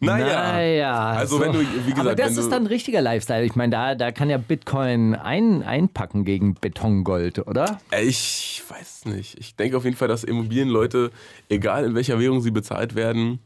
[0.00, 0.52] Naja.
[0.52, 3.44] Naja, Also wenn du, wie gesagt, Aber das ist dann ein richtiger Lifestyle.
[3.44, 7.78] Ich meine, da, da kann ja Bitcoin ein, einpacken gegen Betongold, oder?
[8.00, 9.38] Ich weiß nicht.
[9.38, 11.10] Ich denke auf jeden Fall, dass Immobilienleute,
[11.48, 13.40] egal in welcher Währung sie bezahlt werden,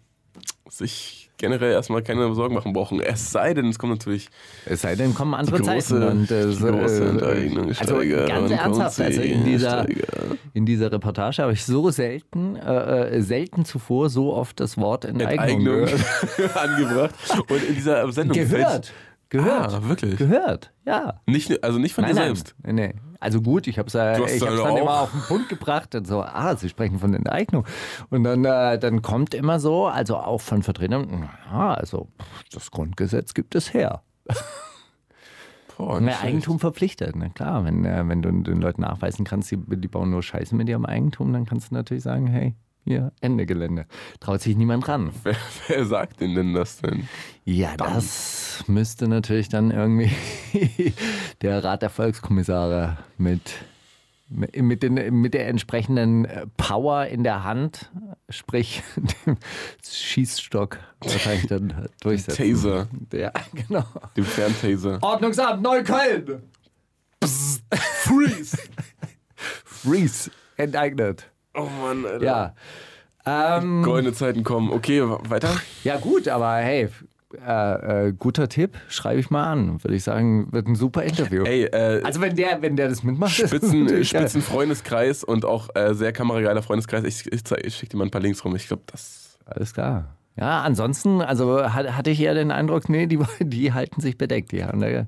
[0.69, 3.00] sich generell erstmal keine Sorgen machen brauchen.
[3.00, 4.31] Es sei denn, es kommt natürlich.
[4.64, 6.02] Es sei denn, kommen andere große- Zeiten.
[6.02, 9.87] Und, äh, große äh, also ganz ernsthaft, also in dieser,
[10.55, 15.05] in dieser Reportage habe ich so selten, äh, äh, selten zuvor so oft das Wort
[15.05, 17.14] Enteignung, Enteignung angebracht.
[17.48, 18.38] Und in dieser Sendung.
[18.38, 18.92] gehört.
[19.28, 19.72] Gehört.
[19.74, 20.16] Ah, wirklich?
[20.16, 21.20] Gehört, ja.
[21.26, 22.55] Nicht, also nicht von dir selbst.
[22.62, 22.94] Nein, nee.
[23.22, 25.48] Also gut, ich habe es äh, ich dann hab's dann auch- immer auf den Punkt
[25.48, 27.64] gebracht und so, ah, Sie sprechen von Enteignung.
[28.11, 32.08] Und dann, äh, dann kommt immer so, also auch von Vertretern, ja, also
[32.52, 34.02] das Grundgesetz gibt es her.
[35.76, 36.22] Boah, schlecht.
[36.22, 40.11] Eigentum verpflichtet, na klar, wenn, äh, wenn du den Leuten nachweisen kannst, die, die bauen
[40.11, 42.54] nur Scheiße mit ihrem Eigentum, dann kannst du natürlich sagen, hey,
[42.85, 43.87] hier, Ende Gelände.
[44.21, 45.12] Traut sich niemand ran.
[45.23, 45.37] Wer,
[45.68, 47.09] wer sagt denn denn das denn?
[47.45, 50.11] Ja, das müsste natürlich dann irgendwie
[51.42, 53.53] der Rat der Volkskommissare mit,
[54.29, 57.90] mit, den, mit der entsprechenden Power in der Hand
[58.29, 58.83] sprich
[59.27, 59.37] dem
[59.85, 62.37] Schießstock wahrscheinlich dann durchsetzen.
[62.55, 63.85] Taser, Ja, genau.
[64.16, 64.99] dem Ferntaser.
[65.03, 66.42] Ordnungsamt Neukölln!
[67.25, 68.59] Freeze!
[69.64, 71.32] Freeze, enteignet.
[71.55, 72.25] Oh Mann, Alter.
[72.25, 72.55] Ja.
[73.25, 74.71] Ähm, Goldene Zeiten kommen.
[74.71, 75.51] Okay, weiter.
[75.85, 76.88] ja, gut, aber hey,
[77.47, 79.83] äh, äh, guter Tipp, schreibe ich mal an.
[79.83, 81.45] Würde ich sagen, wird ein super Interview.
[81.45, 84.05] Ey, äh, Also wenn der, wenn der das mitmacht, ist das Spitzen.
[84.05, 87.05] Spitzen Freundeskreis und auch äh, sehr kamerageiler Freundeskreis.
[87.05, 88.55] Ich, ich, ich schicke dir mal ein paar Links rum.
[88.57, 89.38] Ich glaube, das.
[89.47, 90.17] Alles klar.
[90.35, 94.53] Ja, ansonsten, also hat, hatte ich eher den Eindruck, nee, die, die halten sich bedeckt.
[94.53, 95.07] Die haben da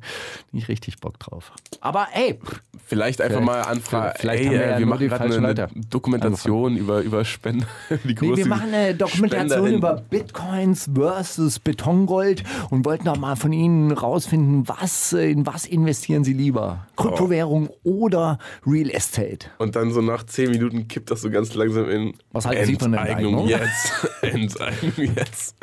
[0.53, 1.53] nicht richtig Bock drauf.
[1.81, 2.39] Aber ey,
[2.87, 4.15] Vielleicht einfach Vielleicht- mal anfragen.
[4.19, 7.67] vielleicht Ey, haben wir ja wir machen gerade eine, eine Dokumentation über, über Spender.
[8.05, 9.75] Die Nee, wir machen eine Dokumentation Spenderin.
[9.79, 15.65] über Bitcoins versus Betongold und wollten auch mal von Ihnen rausfinden, was, äh, in was
[15.65, 16.87] investieren Sie lieber?
[16.97, 19.47] Kryptowährung oder Real Estate?
[19.57, 22.13] Und dann so nach zehn Minuten kippt das so ganz langsam in.
[22.33, 23.49] Was halten Sie von der Enteignung?
[23.49, 23.93] jetzt.
[24.23, 25.57] Enteignung jetzt.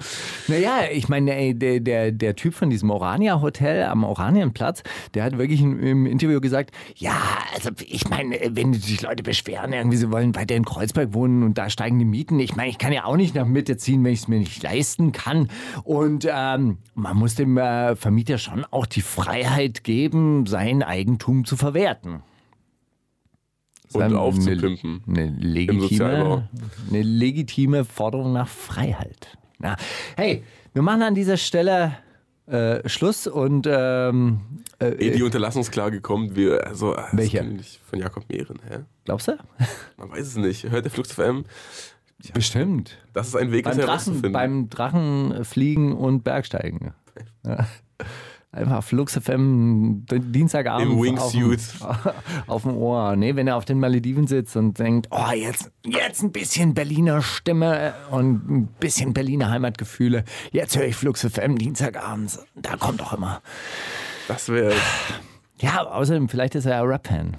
[0.47, 4.83] Naja, ich meine, ey, der, der, der Typ von diesem Orania Hotel am Oranienplatz,
[5.13, 7.17] der hat wirklich im, im Interview gesagt, ja,
[7.53, 11.57] also ich meine, wenn sich Leute beschweren, irgendwie sie wollen weiter in Kreuzberg wohnen und
[11.57, 12.39] da steigen die Mieten.
[12.39, 14.63] Ich meine, ich kann ja auch nicht nach Mitte ziehen, wenn ich es mir nicht
[14.63, 15.49] leisten kann.
[15.83, 21.57] Und ähm, man muss dem äh, Vermieter schon auch die Freiheit geben, sein Eigentum zu
[21.57, 22.23] verwerten.
[23.93, 25.03] Und aufzupimpen.
[25.07, 26.49] Eine, eine, legitime,
[26.89, 29.37] eine legitime Forderung nach Freiheit.
[29.61, 29.75] Na,
[30.15, 30.43] hey,
[30.73, 31.97] wir machen an dieser Stelle
[32.47, 34.41] äh, Schluss und ähm,
[34.79, 36.35] äh, Ey, die Unterlassungsklage kommt.
[36.35, 37.45] Wir, also, das Welche?
[37.89, 38.79] Von Jakob Mehren, hä?
[39.05, 39.37] glaubst du?
[39.97, 40.69] Man weiß es nicht.
[40.69, 41.45] Hört der Flux FM?
[42.33, 42.97] Bestimmt.
[43.13, 46.93] Das ist ein Weg, Beim das Drachen, beim Drachenfliegen und Bergsteigen.
[47.43, 47.67] Ja.
[48.53, 51.59] Einfach Flux FM Dienstagabend Im Wingsuit.
[51.79, 52.11] Auf, dem-
[52.47, 53.15] auf dem Ohr.
[53.15, 57.21] Nee, wenn er auf den Malediven sitzt und denkt, oh, jetzt, jetzt ein bisschen Berliner
[57.21, 60.25] Stimme und ein bisschen Berliner Heimatgefühle.
[60.51, 62.45] Jetzt höre ich Flux FM Dienstagabends.
[62.55, 63.41] Da kommt doch immer.
[64.27, 64.73] Das wäre.
[65.59, 67.37] Ja, außerdem, vielleicht ist er ja Rap-Fan.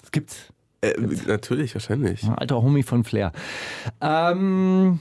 [0.00, 0.46] Das gibt's.
[0.80, 0.94] Äh,
[1.26, 2.22] natürlich, wahrscheinlich.
[2.24, 3.32] Ein alter Homie von Flair.
[4.00, 4.98] Ähm,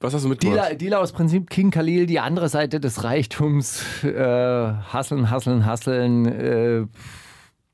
[0.00, 0.58] Was hast du mitgemacht?
[0.58, 3.82] Dealer, Dealer aus Prinzip King Khalil, die andere Seite des Reichtums.
[4.04, 6.26] Äh, hasseln, hasseln, hasseln.
[6.26, 6.86] Äh,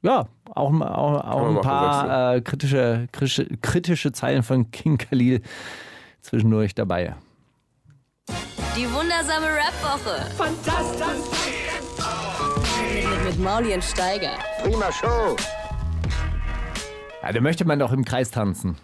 [0.00, 5.42] ja, auch, auch, auch ein paar äh, kritische, kritische, kritische Zeilen von King Khalil
[6.22, 7.14] zwischendurch dabei.
[8.74, 10.30] Die wundersame Rap-Woche.
[10.36, 11.06] Fantastisch.
[12.94, 14.32] Mit, mit, mit Mauli und Steiger.
[14.62, 15.36] Prima Show.
[17.22, 18.76] Ja, da möchte man doch im Kreis tanzen.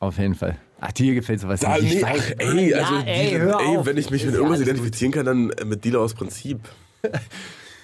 [0.00, 0.56] Auf jeden Fall.
[0.86, 1.94] Ach, dir gefällt sowas Da, nicht.
[1.94, 5.12] Ich nee, ach, ey, Ja, also ey, hör ey, wenn ich mich mit irgendwas identifizieren
[5.12, 6.60] kann, dann mit Dealer aus Prinzip.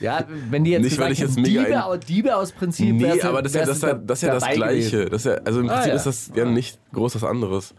[0.01, 3.03] Ja, wenn die jetzt Nicht, weil gesagt ich jetzt mega Diebe, Diebe aus Prinzip Nee,
[3.05, 5.05] wärst aber das ist ja wärst das, ja- das, ist ja das Gleiche.
[5.07, 5.97] Das ist ja, also im Ah, Prinzip ja.
[5.97, 7.75] ist das ja nicht groß was anderes.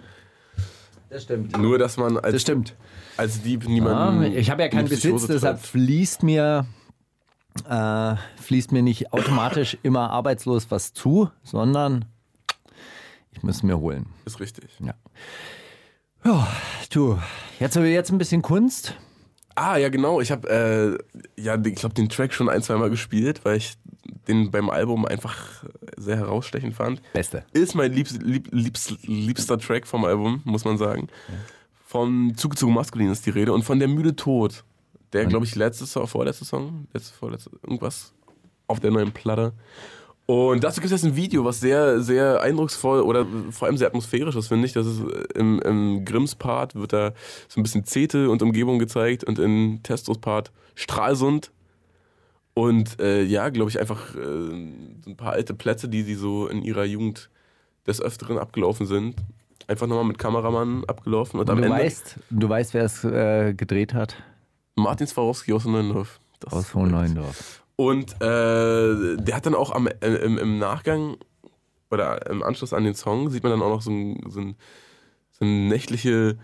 [1.10, 1.58] Das stimmt.
[1.58, 2.76] Nur, dass man als, Das stimmt.
[3.18, 4.24] als Dieb niemanden.
[4.36, 6.66] ich habe ja in keinen die Besitz, deshalb fließt mir,
[7.70, 12.06] äh, fließt mir nicht automatisch immer arbeitslos was zu, sondern
[13.32, 14.08] ich muss mir holen.
[14.26, 14.70] Ist richtig.
[16.24, 16.48] Ja,
[16.92, 17.20] du,
[17.60, 18.96] jetzt, jetzt ein bisschen Kunst.
[19.56, 20.22] Ah, ja, genau.
[20.22, 23.74] Ich habe, äh, ja, ich glaube, den Track schon ein, zwei Mal gespielt, weil ich
[24.28, 25.64] den beim Album einfach
[25.98, 27.02] sehr herausstechend fand.
[27.14, 27.46] Beste.
[27.54, 31.08] Ist mein liebst, lieb, liebst, liebster Track vom Album, muss man sagen.
[31.86, 34.64] Von Zugezogen Maskulin ist die Rede und von Der müde Tod.
[35.14, 38.14] Der, glaube ich, letzte Song, vorletzte Song, letzte, vorletzte, irgendwas
[38.68, 39.52] auf der neuen Platte.
[40.32, 43.88] Und dazu gibt es jetzt ein Video, was sehr, sehr eindrucksvoll oder vor allem sehr
[43.88, 44.72] atmosphärisch ist, finde ich.
[44.72, 47.12] Das ist äh, im, im Grimms Part wird da
[47.50, 51.52] so ein bisschen Zete und Umgebung gezeigt und in Testos Part Stralsund.
[52.54, 54.20] Und äh, ja, glaube ich, einfach äh,
[55.04, 57.30] so ein paar alte Plätze, die sie so in ihrer Jugend
[57.86, 59.16] des Öfteren abgelaufen sind.
[59.68, 61.42] Einfach nochmal mit Kameramann abgelaufen.
[61.42, 64.16] Und am du Ende weißt, du weißt, wer es äh, gedreht hat?
[64.76, 66.22] Martin Swarovski aus Neuendorf.
[66.40, 66.92] Das Aus korrekt.
[66.94, 67.61] Neuendorf.
[67.76, 71.18] Und äh, der hat dann auch am, äh, im, im Nachgang
[71.90, 74.56] oder im Anschluss an den Song sieht man dann auch noch so, ein, so, ein,
[75.32, 76.38] so eine nächtliche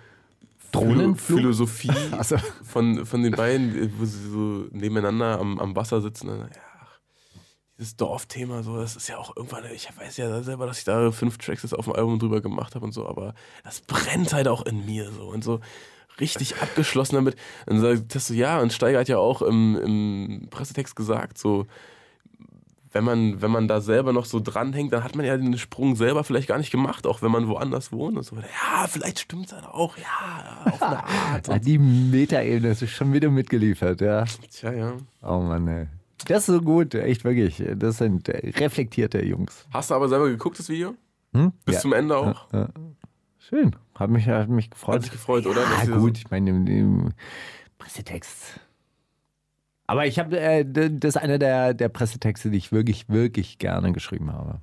[0.58, 1.40] Philo Drohnenflug?
[1.40, 6.30] Philosophie Also, von, von den beiden, wo sie so nebeneinander am, am Wasser sitzen.
[6.30, 6.48] Und, ja,
[7.78, 11.12] dieses Dorfthema, so, das ist ja auch irgendwann, ich weiß ja selber, dass ich da
[11.12, 14.48] fünf Tracks jetzt auf dem Album drüber gemacht habe und so, aber das brennt halt
[14.48, 15.60] auch in mir so und so
[16.20, 17.36] richtig abgeschlossen damit.
[17.66, 21.68] Dann sagt Testo, ja, und Steiger hat ja auch im, im Pressetext gesagt, so,
[22.92, 25.96] wenn man, wenn man da selber noch so dranhängt, dann hat man ja den Sprung
[25.96, 28.36] selber vielleicht gar nicht gemacht, auch wenn man woanders wohnt und so.
[28.36, 31.50] Ja, vielleicht stimmt es dann auch, ja, auf eine Art.
[31.50, 34.26] Ah, die Metaebene ist schon wieder mitgeliefert, ja.
[34.52, 34.94] Tja, ja.
[35.22, 35.88] Oh Mann, ey.
[36.26, 37.64] Das ist so gut, echt wirklich.
[37.76, 39.66] Das sind äh, reflektierte Jungs.
[39.72, 40.96] Hast du aber selber geguckt, das Video?
[41.34, 41.52] Hm?
[41.66, 41.82] Bis ja.
[41.82, 42.48] zum Ende auch?
[43.48, 43.74] Schön.
[43.96, 44.96] Hat mich, hat mich gefreut.
[44.96, 45.62] Hat sich gefreut, oder?
[45.62, 47.14] Ja, gut, ich meine, im, im
[47.78, 48.60] Pressetext.
[49.86, 53.94] Aber ich habe, äh, das ist einer der, der Pressetexte, die ich wirklich, wirklich gerne
[53.94, 54.60] geschrieben habe.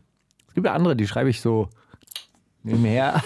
[0.48, 1.70] Es gibt ja andere, die schreibe ich so
[2.62, 3.22] nebenher.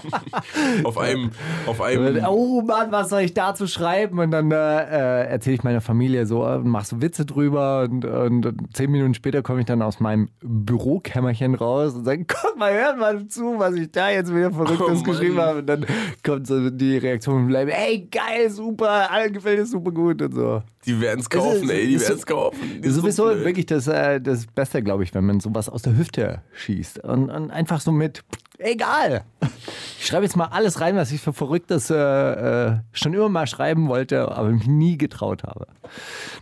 [0.84, 1.30] Auf einem,
[1.66, 2.24] auf einem.
[2.26, 4.18] Oh Mann, was soll ich dazu schreiben?
[4.18, 8.04] Und dann äh, äh, erzähle ich meiner Familie so, äh, mach so Witze drüber und,
[8.04, 12.56] und, und zehn Minuten später komme ich dann aus meinem Bürokämmerchen raus und sage, guck
[12.58, 15.58] mal, hört mal zu, was ich da jetzt wieder Verrücktes Oh geschrieben habe.
[15.60, 15.86] Und dann
[16.24, 20.62] kommt so die Reaktion bleiben, ey, geil, super, allen gefällt es super gut und so.
[20.86, 22.58] Die werden es kaufen, ist- ey, die werden es kaufen.
[22.62, 25.68] Die Das ist sind sowieso wirklich das, äh, das Beste, glaube ich, wenn man sowas
[25.68, 27.04] aus der Hüfte schießt.
[27.04, 28.24] Und, und einfach so mit,
[28.58, 29.24] egal.
[29.98, 33.46] Ich schreibe jetzt mal alles rein, was ich für Verrücktes äh, äh, schon immer mal
[33.46, 35.66] schreiben wollte, aber mich nie getraut habe.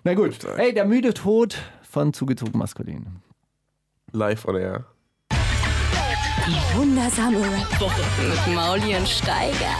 [0.04, 0.38] Na gut.
[0.56, 3.20] Hey, der müde Tod von zugezogen maskulin.
[4.12, 4.86] Live on air.
[6.46, 9.76] Die wundersame Rap-Woche mit Mauli und Steiger.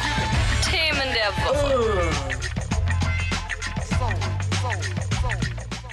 [0.63, 2.11] Themen der Woche.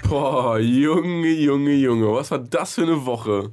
[0.07, 3.51] Boah, Junge, Junge, Junge, was war das für eine Woche?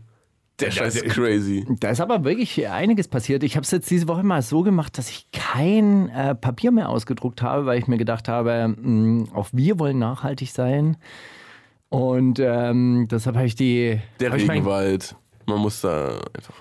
[0.60, 1.66] Der Scheiß ist crazy.
[1.80, 3.42] Da ist aber wirklich einiges passiert.
[3.42, 6.88] Ich habe es jetzt diese Woche mal so gemacht, dass ich kein äh, Papier mehr
[6.90, 10.96] ausgedruckt habe, weil ich mir gedacht habe, mh, auch wir wollen nachhaltig sein.
[11.88, 14.00] Und ähm, deshalb habe ich die.
[14.20, 15.16] Der Regenwald.
[15.46, 16.54] Man muss da einfach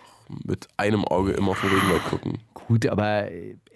[0.44, 2.40] mit einem Auge immer auf den Regenwald gucken.
[2.54, 3.28] Gut, aber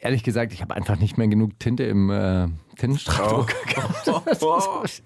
[0.01, 4.07] ehrlich gesagt, ich habe einfach nicht mehr genug Tinte im äh, Tintenstrahldrucker gehabt.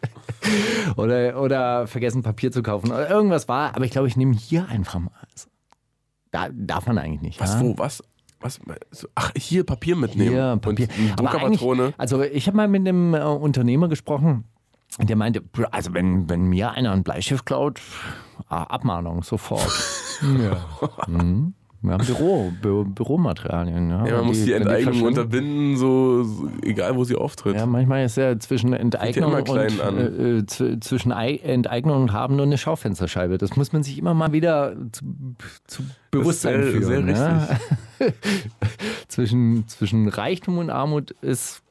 [0.98, 2.92] oder, oder vergessen Papier zu kaufen.
[2.92, 5.12] Oder irgendwas war, aber ich glaube, ich nehme hier einfach mal.
[5.30, 5.48] eins.
[6.32, 7.40] Da darf man eigentlich nicht.
[7.40, 7.62] Was, ja?
[7.62, 8.04] wo, was?
[8.40, 8.60] was
[9.16, 10.32] ach, hier Papier mitnehmen.
[10.32, 10.88] Hier, Papier.
[10.98, 11.94] Und Druckerpatrone.
[11.98, 14.46] Also ich habe mal mit einem äh, Unternehmer gesprochen,
[15.00, 17.80] der meinte, also wenn, wenn mir einer ein Bleistift klaut,
[18.48, 19.72] ah, Abmahnung sofort.
[20.22, 20.66] ja.
[21.08, 21.54] Mhm.
[21.84, 23.90] Haben Büro, Bü Büromaterialien.
[23.90, 27.56] Ja, Ja, man muss die Enteignung unterbinden, so, so egal wo sie auftritt.
[27.56, 32.36] Ja, manchmal ist ja zwischen Enteignung und äh, äh, zw- zwischen Ei- Enteignung und haben
[32.36, 33.38] nur eine Schaufensterscheibe.
[33.40, 35.04] Das muss man sich immer mal wieder zu,
[35.66, 37.16] zu Bewusstsein sehr- führen.
[37.16, 37.58] sehr
[38.00, 38.08] ja.
[39.08, 41.64] zwischen, zwischen Reichtum und Armut ist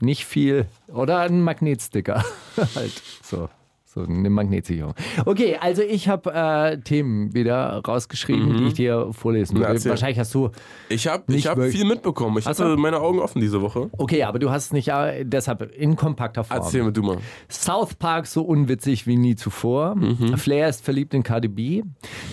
[0.00, 0.66] nicht viel.
[0.92, 2.24] Oder ein Magnetsticker.
[2.74, 3.48] halt so.
[3.96, 4.92] So eine Magnetsicherung.
[5.24, 9.60] Okay, also ich habe äh, Themen wieder rausgeschrieben, die ich dir vorlesen Mhm.
[9.62, 9.66] Will.
[9.68, 9.90] erzähl.
[9.90, 10.50] Wahrscheinlich hast du
[10.90, 12.36] Ich habe ich hab viel mitbekommen.
[12.36, 12.80] Ich Hast hatte du?
[12.80, 13.88] meine Augen offen diese Woche.
[13.96, 16.60] Okay, aber du hast es nicht äh, deshalb in kompakter Form.
[16.60, 17.16] Erzähl mir du mal.
[17.48, 19.96] South Park so unwitzig wie nie zuvor.
[20.36, 21.82] Flair ist verliebt in Cardi B.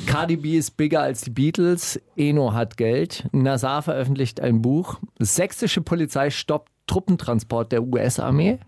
[0.06, 1.98] Cardi B ist bigger als die Beatles.
[2.18, 3.26] Eno hat Geld.
[3.32, 5.00] Nazar veröffentlicht ein Buch.
[5.20, 8.60] Sächsische Polizei stoppt Truppentransport der US-Armee.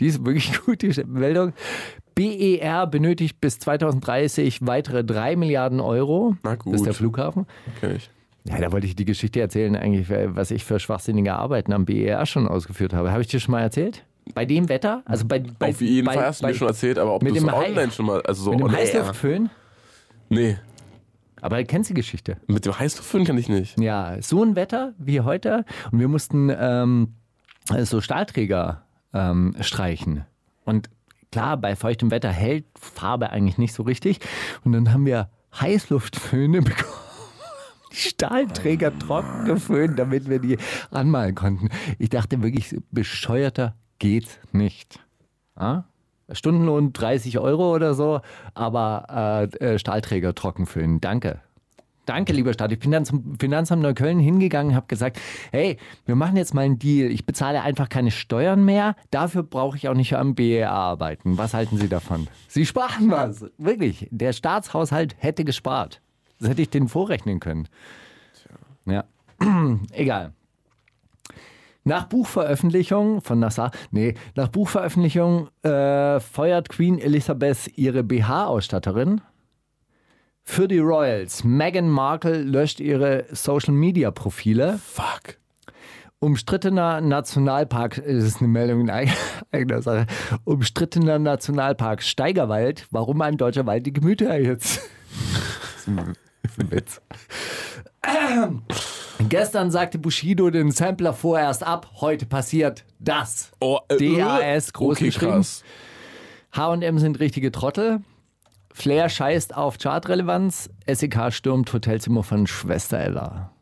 [0.00, 1.52] Die ist wirklich gut, die Meldung.
[2.14, 6.36] BER benötigt bis 2030 weitere 3 Milliarden Euro.
[6.42, 6.96] Na Das ist der gut.
[6.96, 7.46] Flughafen.
[7.96, 8.10] Ich.
[8.44, 12.26] Ja, da wollte ich die Geschichte erzählen, eigentlich, was ich für schwachsinnige Arbeiten am BER
[12.26, 13.12] schon ausgeführt habe.
[13.12, 14.04] Habe ich dir schon mal erzählt?
[14.34, 15.02] Bei dem Wetter?
[15.04, 17.32] Also bei, bei Auf jeden bei, Fall hast du mir schon erzählt, aber ob mit
[17.34, 18.72] du es online schon mal, also so Mit dem.
[18.72, 19.50] Heißluftföhn?
[20.28, 20.56] Nee,
[21.40, 22.36] Aber du kennst die Geschichte.
[22.46, 23.78] mit dem Heißluftföhn kann ich nicht.
[23.80, 25.64] Ja, so ein Wetter wie heute.
[25.90, 27.14] Und wir mussten ähm,
[27.82, 30.24] so Stahlträger ähm, streichen.
[30.64, 30.88] Und
[31.32, 34.20] klar, bei feuchtem Wetter hält Farbe eigentlich nicht so richtig.
[34.64, 36.92] Und dann haben wir Heißluftföhne bekommen.
[37.90, 40.56] Stahlträger trocken geföhnt, damit wir die
[40.90, 41.68] anmalen konnten.
[41.98, 44.98] Ich dachte wirklich, bescheuerter geht's nicht.
[45.58, 45.84] Ja?
[46.30, 48.20] Stundenlohn 30 Euro oder so,
[48.54, 51.00] aber äh, äh, Stahlträger trocken föhnen.
[51.00, 51.40] Danke.
[52.04, 52.72] Danke, lieber Staat.
[52.72, 55.20] Ich bin dann zum Finanzamt Neukölln hingegangen und habe gesagt,
[55.52, 57.10] hey, wir machen jetzt mal einen Deal.
[57.10, 58.96] Ich bezahle einfach keine Steuern mehr.
[59.10, 61.38] Dafür brauche ich auch nicht am BER arbeiten.
[61.38, 62.26] Was halten Sie davon?
[62.48, 63.44] Sie sparen was.
[63.56, 64.08] Wirklich.
[64.10, 66.00] Der Staatshaushalt hätte gespart.
[66.40, 67.68] Das hätte ich denen vorrechnen können.
[68.84, 69.04] Ja.
[69.92, 70.32] Egal.
[71.84, 79.20] Nach Buchveröffentlichung von Nassar, nee, nach Buchveröffentlichung äh, feuert Queen Elizabeth ihre BH-Ausstatterin.
[80.44, 81.44] Für die Royals.
[81.44, 84.78] Meghan Markle löscht ihre Social-Media-Profile.
[84.84, 85.38] Fuck.
[86.18, 89.10] Umstrittener Nationalpark, das ist eine Meldung in eig-
[89.52, 90.06] eigener Sache.
[90.44, 92.86] Umstrittener Nationalpark Steigerwald.
[92.90, 94.80] Warum ein deutscher Wald die Gemüter erhitzt?
[95.74, 96.16] Das ist ein-
[96.70, 97.00] Witz.
[99.28, 101.88] Gestern sagte Bushido den Sampler vorerst ab.
[102.00, 103.52] Heute passiert das.
[103.60, 105.44] Oh, äh, DAS groß okay, geschrieben.
[106.54, 108.00] H&M sind richtige Trottel.
[108.72, 110.70] Flair scheißt auf Chartrelevanz.
[110.86, 113.52] SEK stürmt Hotelzimmer von Schwester Ella.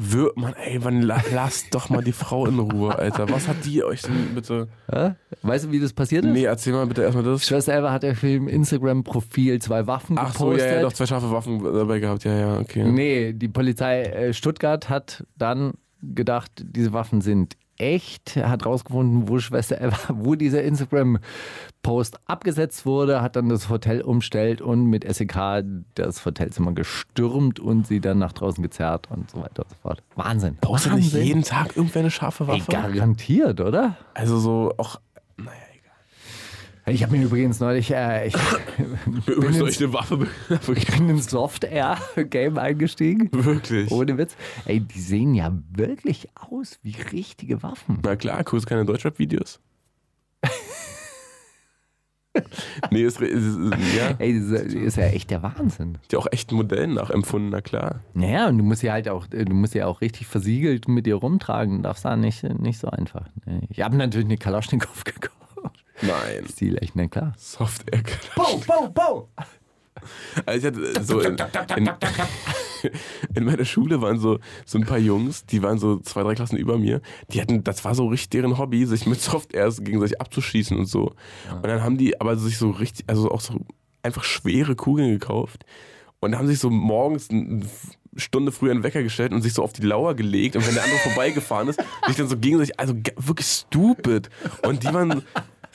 [0.00, 3.28] Wir, Mann, ey, wann la, lasst doch mal die Frau in Ruhe, Alter.
[3.30, 4.68] Was hat die euch denn bitte?
[4.92, 5.16] Ja?
[5.42, 6.30] Weißt du, wie das passiert ist?
[6.30, 7.44] Nee, erzähl mal bitte erstmal das.
[7.44, 10.70] Schwester Eva hat ja für im Instagram-Profil zwei Waffen Ach so, gepostet.
[10.70, 12.22] ja, ja, doch zwei scharfe Waffen dabei gehabt.
[12.22, 12.84] Ja, ja, okay.
[12.84, 19.38] Nee, die Polizei äh, Stuttgart hat dann gedacht, diese Waffen sind echt, hat rausgefunden, wo
[19.38, 25.64] Schwester Eva, wo dieser Instagram-Post abgesetzt wurde, hat dann das Hotel umstellt und mit SEK
[25.94, 30.02] das Hotelzimmer gestürmt und sie dann nach draußen gezerrt und so weiter und so fort.
[30.16, 30.56] Wahnsinn.
[30.60, 31.26] Postet nicht Wahnsinn.
[31.26, 32.70] jeden Tag irgendwer eine scharfe Ey, Waffe?
[32.72, 33.96] garantiert, oder?
[34.14, 35.00] also so auch,
[35.36, 35.52] naja.
[36.90, 38.34] Ich habe mir übrigens neulich, äh, ich
[39.26, 40.16] Übrigens ins- eine Waffe
[40.96, 43.28] bin ins Soft-Air-Game eingestiegen.
[43.32, 43.90] Wirklich?
[43.90, 44.36] Ohne Witz.
[44.66, 47.98] Ey, die sehen ja wirklich aus wie richtige Waffen.
[48.02, 49.60] Na klar, guckst du keine Deutschrap-Videos?
[52.92, 55.98] nee, ist, ist, ist ja, Ey, das ist ja echt der Wahnsinn.
[56.10, 58.00] die auch echten Modellen nachempfunden, na klar.
[58.14, 61.16] Naja, und du musst ja halt auch, du musst ja auch richtig versiegelt mit dir
[61.16, 61.82] rumtragen.
[61.82, 63.26] Darfst da nicht, nicht so einfach.
[63.70, 65.34] Ich habe natürlich eine Kalaschnikow gekauft.
[66.02, 66.46] Nein.
[66.50, 67.34] Stil echt, na klar.
[67.36, 68.02] Soft Air
[68.36, 69.28] Bau, bau, bau!
[70.46, 71.36] Also ich hatte so in,
[71.76, 71.90] in,
[73.34, 76.56] in meiner Schule waren so, so ein paar Jungs, die waren so zwei, drei Klassen
[76.56, 77.00] über mir.
[77.32, 80.86] Die hatten, das war so richtig deren Hobby, sich mit Soft Airs gegenseitig abzuschießen und
[80.86, 81.14] so.
[81.50, 83.60] Und dann haben die aber sich so richtig, also auch so
[84.02, 85.64] einfach schwere Kugeln gekauft
[86.20, 87.62] und haben sich so morgens eine
[88.16, 90.84] Stunde früher einen Wecker gestellt und sich so auf die Lauer gelegt und wenn der
[90.84, 94.30] andere vorbeigefahren ist, sich dann so gegenseitig, also wirklich stupid.
[94.62, 95.22] Und die waren,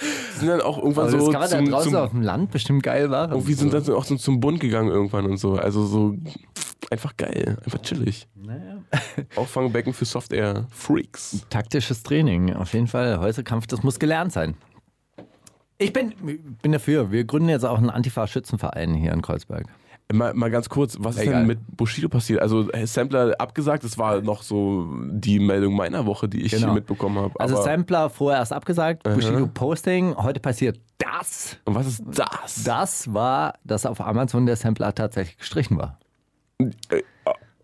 [0.01, 2.11] die sind dann auch irgendwann Aber das so kann man da zum, draußen zum auf
[2.11, 3.31] dem Land bestimmt geil machen.
[3.31, 5.53] irgendwie sind dann auch so zum Bund gegangen irgendwann und so.
[5.53, 6.15] Also so
[6.91, 8.27] einfach geil, einfach chillig.
[9.35, 11.45] Auffangbecken für Soft Air Freaks.
[11.49, 13.19] Taktisches Training, auf jeden Fall.
[13.19, 14.55] Häuserkampf, das muss gelernt sein.
[15.77, 16.13] Ich bin,
[16.61, 17.11] bin dafür.
[17.11, 19.67] Wir gründen jetzt auch einen Antifa-Schützenverein hier in Kreuzberg.
[20.12, 21.39] Mal, mal ganz kurz, was ist Egal.
[21.39, 22.41] denn mit Bushido passiert?
[22.41, 26.68] Also äh, Sampler abgesagt, das war noch so die Meldung meiner Woche, die ich Genau.
[26.68, 27.34] hier mitbekommen habe.
[27.39, 30.16] Also Sampler vorher erst abgesagt, Bushido Posting.
[30.16, 31.58] Heute passiert das.
[31.66, 32.64] Und was ist das?
[32.64, 35.97] Das war, dass auf Amazon der Sampler tatsächlich gestrichen war.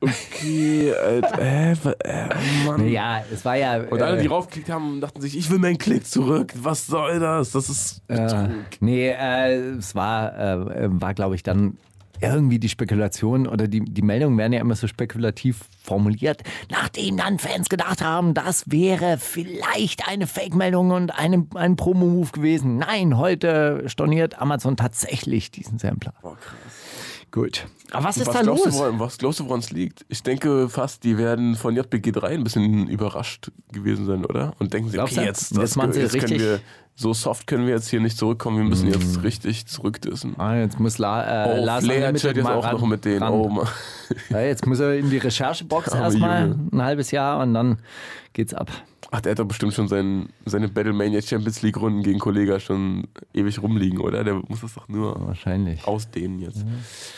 [0.02, 2.88] Okay, Alter, äh, wa- äh, oh Mann.
[2.88, 3.82] Ja, es war ja.
[3.84, 6.54] Und alle, die äh, raufgeklickt haben, dachten sich, ich will meinen Klick zurück.
[6.56, 7.52] Was soll das?
[7.52, 8.48] Das ist äh,
[8.80, 11.78] nee, äh, es war, äh, äh, war glaube ich, dann
[12.22, 17.39] irgendwie die Spekulation oder die, die Meldungen werden ja immer so spekulativ formuliert, nachdem dann
[17.39, 22.78] Fans gedacht haben, das wäre vielleicht eine Fake-Meldung und eine, ein Promo-Move gewesen.
[22.78, 26.13] Nein, heute storniert Amazon tatsächlich diesen Sampler.
[26.22, 26.55] Boah, krass.
[27.32, 27.67] Gut.
[27.91, 28.63] Aber was ist was da los?
[28.63, 30.03] Du, woran- was glaubst du, woran es liegt?
[30.09, 34.53] Ich denke fast, die werden von JBG 3 ein bisschen überrascht gewesen sein, oder?
[34.57, 36.59] Und denken sie, okay, jetzt, Jetzt das, machen sie jetzt können richtig- wir,
[37.00, 40.36] so soft können wir jetzt hier nicht zurückkommen, wir müssen jetzt richtig zurückdissen.
[40.38, 43.24] Ah, jetzt muss La, äh, Oh, Lars Flair chillt jetzt auch ran- noch mit denen.
[43.24, 43.64] Oh.
[44.32, 47.78] Ja, jetzt muss er in die Recherchebox erstmal ein halbes Jahr und dann
[48.34, 48.72] geht's ab.
[49.12, 53.08] Ach, der hat doch bestimmt schon sein, seine Battlemania Champions League Runden gegen Kollega schon
[53.36, 54.24] ewig rumliegen, oder?
[54.24, 55.88] Der muss das doch nur Wahrscheinlich.
[55.88, 56.66] ausdehnen jetzt.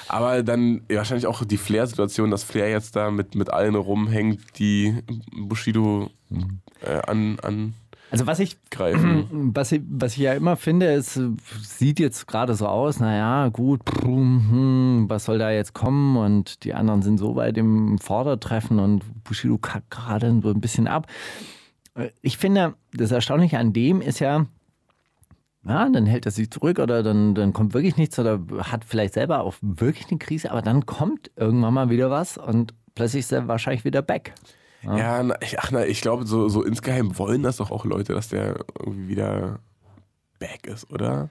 [0.09, 4.41] Aber dann ja, wahrscheinlich auch die Flair-Situation, dass Flair jetzt da mit, mit allen rumhängt,
[4.59, 4.95] die
[5.35, 6.09] Bushido
[6.81, 7.37] äh, an,
[8.11, 9.27] Also was ich, angreifen.
[9.55, 11.19] was ich, was ich ja immer finde, es
[11.61, 16.17] sieht jetzt gerade so aus, naja, gut, hm, was soll da jetzt kommen?
[16.17, 20.87] Und die anderen sind so weit im Vordertreffen und Bushido kackt gerade so ein bisschen
[20.87, 21.07] ab.
[22.21, 24.45] Ich finde, das Erstaunliche an dem ist ja,
[25.65, 29.13] ja, dann hält er sich zurück oder dann, dann kommt wirklich nichts oder hat vielleicht
[29.13, 33.31] selber auch wirklich eine Krise, aber dann kommt irgendwann mal wieder was und plötzlich ist
[33.31, 34.33] er wahrscheinlich wieder back.
[34.83, 38.13] Ja, na, ich, ach, na, ich glaube, so, so insgeheim wollen das doch auch Leute,
[38.13, 39.59] dass der irgendwie wieder
[40.39, 41.29] back ist, oder?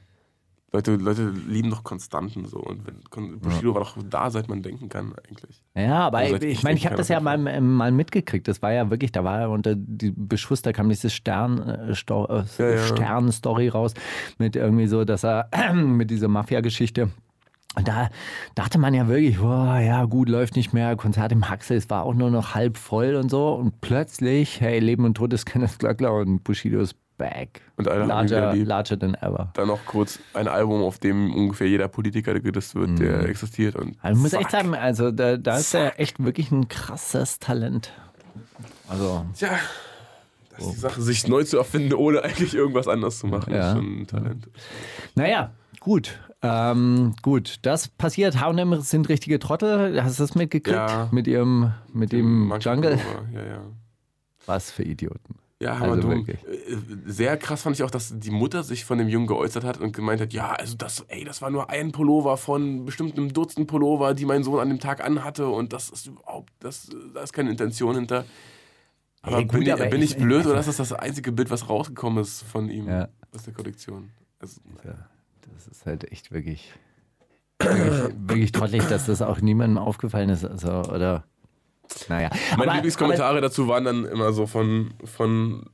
[0.72, 2.58] Leute, Leute lieben doch Konstanten so.
[2.58, 5.64] Und wenn, Bushido war doch da, seit man denken kann, eigentlich.
[5.74, 8.46] Ja, aber Also ich, ich ich meine, ich habe das ja mal, mal mitgekriegt.
[8.46, 11.94] Das war ja wirklich, da war ja unter die Beschuss, da kam diese Stern, äh,
[11.96, 12.86] Sto äh, Ja, ja.
[12.86, 13.94] Stern-Story raus
[14.38, 17.10] mit irgendwie so, dass er mit dieser Mafia-Geschichte.
[17.76, 18.10] Und da
[18.56, 22.02] dachte man ja wirklich, boah, ja gut, läuft nicht mehr, Konzert im Haxel, es war
[22.02, 23.54] auch nur noch halb voll und so.
[23.54, 27.60] Und plötzlich, hey, Leben und Tod ist Kenneth Glöckler und Bushido ist back.
[27.76, 28.66] Und alle larger, lieb.
[28.66, 29.50] larger than ever.
[29.54, 33.76] Dann noch kurz ein Album, auf dem ungefähr jeder Politiker gedisst wird, der existiert.
[33.76, 37.38] Und Also ich muss echt sagen, also da, da ist er echt wirklich ein krasses
[37.38, 37.92] Talent.
[38.88, 39.50] Also, Tja,
[40.56, 43.52] das ist die Sache, sich neu zu erfinden, ohne eigentlich irgendwas anderes zu machen.
[43.52, 43.68] Ja.
[43.68, 44.48] ist schon ein Talent.
[45.14, 46.18] Naja, gut.
[46.42, 48.40] Ähm, gut, das passiert.
[48.40, 50.02] H&M sind richtige Trottel.
[50.02, 50.74] Hast du das mitgekriegt?
[50.76, 51.08] Ja.
[51.12, 52.98] Mit ihrem, mit dem Jungle?
[53.34, 53.62] Ja, ja.
[54.46, 55.36] Was für Idioten.
[55.62, 56.10] Ja, Also hammerdumm.
[56.26, 56.42] wirklich.
[56.44, 59.76] Äh, Sehr krass fand ich auch, dass die Mutter sich von dem Jungen geäußert hat
[59.78, 63.34] und gemeint hat, ja, also das, ey, das war nur ein Pullover von bestimmt einem
[63.34, 67.20] Dutzend Pullover, die mein Sohn an dem Tag anhatte und das ist überhaupt, das, da
[67.22, 68.24] ist keine Intention hinter.
[69.20, 71.30] Aber, Ey, gut, bin, ich, aber bin ich- ich blöd oder ist das das einzige
[71.30, 73.08] Bild, was rausgekommen ist von ihm Ja.
[73.34, 74.08] aus der Kollektion?
[74.38, 74.62] Also,
[75.54, 76.72] Das ist halt echt wirklich,
[77.58, 80.44] wirklich, wirklich trottelig, dass das auch niemandem aufgefallen ist.
[80.44, 81.24] Also, oder,
[82.08, 82.30] naja.
[82.52, 85.66] Meine Aber- Lieblingskommentare dazu waren dann immer so von, von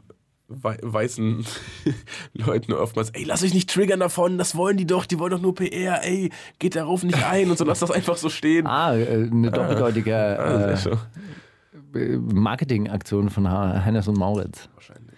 [0.48, 1.44] wei- weißen
[2.34, 5.40] Leuten oftmals, ey, lass euch nicht triggern davon, das wollen die doch, die wollen doch
[5.40, 8.66] nur PR, ey, geht darauf nicht ein und so, lass das einfach so stehen.
[8.66, 10.98] Ah, äh, eine doppeldeutige Ah, äh, schön.
[12.32, 14.68] Marketingaktion von Ha- Hennes und Mauritz.
[14.74, 15.16] Wahrscheinlich.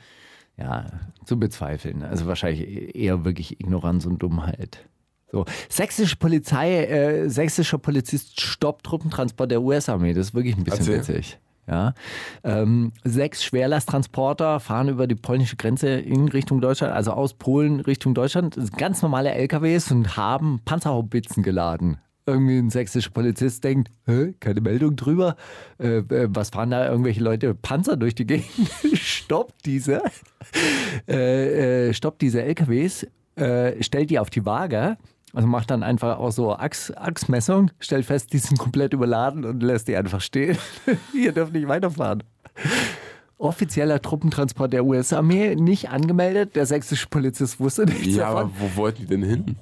[0.57, 0.87] Ja,
[1.29, 2.03] zu bezweifeln.
[2.03, 4.89] Also wahrscheinlich eher wirklich Ignoranz und Dummheit.
[5.31, 10.15] So, sächsische Polizei, äh, sächsischer Polizist stoppt Truppentransport der US-Armee.
[10.15, 10.99] Das ist wirklich ein bisschen Erzähl.
[10.99, 11.39] witzig.
[11.67, 11.93] Ja.
[12.45, 18.15] Ähm, sechs Schwerlasttransporter fahren über die polnische Grenze in Richtung Deutschland, also aus Polen Richtung
[18.15, 18.57] Deutschland.
[18.57, 21.99] Das sind ganz normale LKWs und haben Panzerhaubitzen geladen.
[22.29, 25.37] Irgendwie ein sächsischer Polizist denkt, Hä, keine Meldung drüber.
[25.79, 28.47] Äh, äh, was fahren da irgendwelche Leute Panzer durch die Gegend?
[28.95, 30.03] Stoppt diese,
[31.09, 33.07] äh, äh, stoppt diese LKWs,
[33.37, 34.97] äh, stellt die auf die Waage.
[35.35, 39.63] Also macht dann einfach auch so Achs, Achsmessung, stellt fest, die sind komplett überladen und
[39.63, 40.57] lässt die einfach stehen.
[41.15, 42.23] Ihr dürft nicht weiterfahren.
[43.37, 46.57] Offizieller Truppentransport der US-Armee, nicht angemeldet.
[46.57, 48.37] Der sächsische Polizist wusste nichts Ja, davon.
[48.45, 49.57] aber wo wollten die denn hin?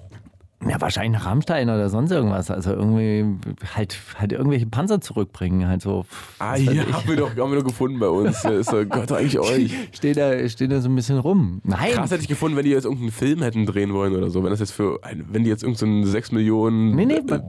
[0.65, 2.51] Ja, wahrscheinlich nach Rammstein oder sonst irgendwas.
[2.51, 3.27] Also irgendwie
[3.75, 5.69] halt, halt irgendwelche Panzer zurückbringen.
[5.69, 6.07] Halt so.
[6.39, 8.43] Ah, ja, haben wir, doch, haben wir doch gefunden bei uns.
[8.43, 8.51] Doch,
[8.89, 9.75] gehört doch eigentlich euch.
[9.93, 11.61] Steht da, steht da so ein bisschen rum.
[11.63, 11.93] Nein.
[11.93, 14.43] Krass hätte ich gefunden, wenn die jetzt irgendeinen Film hätten drehen wollen oder so.
[14.43, 14.99] Wenn das jetzt für,
[15.31, 16.97] wenn die jetzt irgendeinen so 6 Millionen.
[16.97, 17.41] Nee, nee, äh,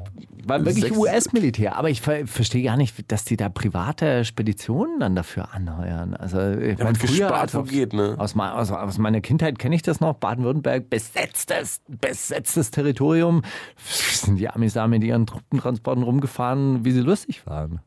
[0.50, 1.76] war, wirklich US-Militär.
[1.76, 6.14] Aber ich ver verstehe gar nicht, dass die da private Speditionen dann dafür anheuern.
[6.14, 8.16] Also, ich Ja, mein, wird gespart, also geht, ne?
[8.18, 10.16] Aus, aus, aus meiner Kindheit kenne ich das noch.
[10.16, 13.44] Baden-Württemberg, besetztes, besetztes Territorium.
[13.78, 17.82] Sind die Amis da mit ihren Truppentransporten rumgefahren, wie sie lustig waren.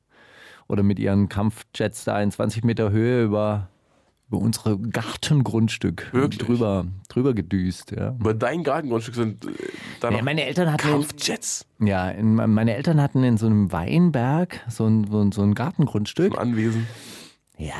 [0.69, 3.69] Oder mit ihren Kampfjets da in 20 Meter Höhe über,
[4.31, 6.39] über unsere Gartengrundstück Wirklich?
[6.39, 7.91] drüber, drüber gedüst.
[7.91, 8.11] Ja.
[8.13, 9.49] Über dein Gartengrundstück sind äh,
[9.99, 14.61] da Ja, meine Eltern hatten Kampfjets ja, in, meine Eltern hatten in so einem Weinberg
[14.69, 16.35] so ein, so ein, so ein Gartengrundstück.
[16.35, 16.87] im Anwesen.
[17.59, 17.75] Ja,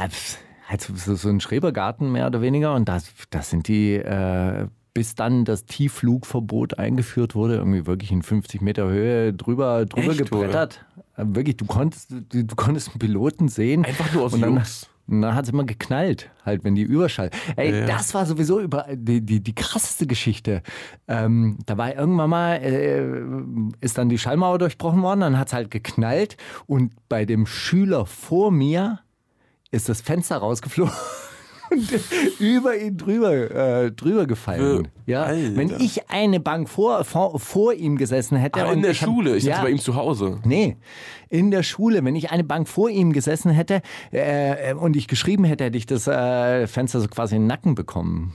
[0.69, 2.75] halt so, so ein Schrebergarten mehr oder weniger.
[2.75, 8.23] Und das, das sind die, äh, bis dann das Tiefflugverbot eingeführt wurde, irgendwie wirklich in
[8.23, 10.85] 50 Meter Höhe drüber, drüber Echt, gebrettert.
[11.17, 13.85] Äh, Wirklich, du konntest, du, du konntest einen Piloten sehen.
[13.85, 14.89] Einfach nur aus und dann, Jux.
[15.11, 17.31] Und dann hat es immer geknallt, halt, wenn die Überschall.
[17.57, 17.87] Ey, Ja, ja.
[17.87, 20.63] das war sowieso über, die, die, die krasseste Geschichte.
[21.09, 23.23] Ähm, da war irgendwann mal, äh,
[23.81, 26.37] ist dann die Schallmauer durchbrochen worden, dann hat es halt geknallt
[26.67, 29.01] und bei dem Schüler vor mir
[29.71, 30.95] ist das Fenster rausgeflogen.
[31.71, 31.89] Und
[32.41, 33.33] über ihn drüber,
[33.85, 34.89] äh, drüber gefallen.
[35.07, 35.57] Ja, Alter.
[35.57, 38.65] wenn ich eine Bank vor, vor, vor ihm gesessen hätte.
[38.65, 39.37] Ah, in der ich hab- Schule.
[39.37, 40.39] Ich ja, dachte bei ihm zu Hause.
[40.45, 40.77] Nee,
[41.29, 45.45] in der Schule, wenn ich eine Bank vor ihm gesessen hätte äh, und ich geschrieben
[45.45, 48.35] hätte, hätte ich das äh, Fenster so quasi in den Nacken bekommen.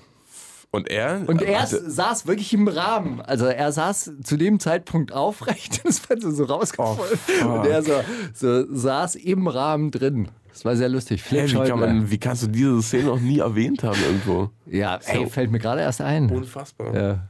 [0.71, 1.23] Und er?
[1.27, 3.21] Und er hatte- saß wirklich im Rahmen.
[3.21, 7.19] Also er saß zu dem Zeitpunkt aufrecht, das Fenster so rausgefallen.
[7.45, 7.93] Oh, und er so,
[8.33, 10.27] so saß im Rahmen drin.
[10.55, 11.21] Das war sehr lustig.
[11.21, 14.51] Flip wie, kann man, wie kannst du diese Szene noch nie erwähnt haben irgendwo?
[14.65, 16.29] Ja, ey, fällt mir gerade erst ein.
[16.29, 16.95] Unfassbar.
[16.95, 17.27] Ja.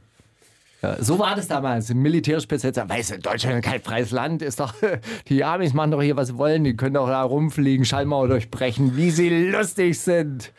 [0.82, 2.80] Ja, so war das damals, militärisch besetzt.
[2.86, 4.74] Weißt du, Deutschland ist kein freies Land, ist doch,
[5.28, 8.96] die Amis machen doch hier, was sie wollen, die können doch da rumfliegen, Schallmauer durchbrechen,
[8.96, 10.52] wie sie lustig sind.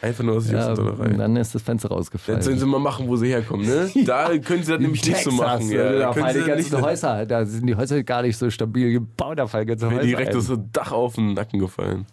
[0.00, 1.14] Einfach nur aus Ja, Juxendollerei.
[1.16, 2.38] dann ist das Fenster rausgefallen.
[2.38, 3.90] Dann sollen sie mal machen, wo sie herkommen, ne?
[4.04, 5.68] Da können sie das nämlich nicht so machen.
[5.70, 5.92] Ja.
[5.92, 9.38] Da eine sie ganzen nicht, Häuser, da sind die Häuser gar nicht so stabil gebaut,
[9.38, 10.36] da fallen ganze Häuser direkt ein.
[10.36, 12.06] das Dach auf den Nacken gefallen.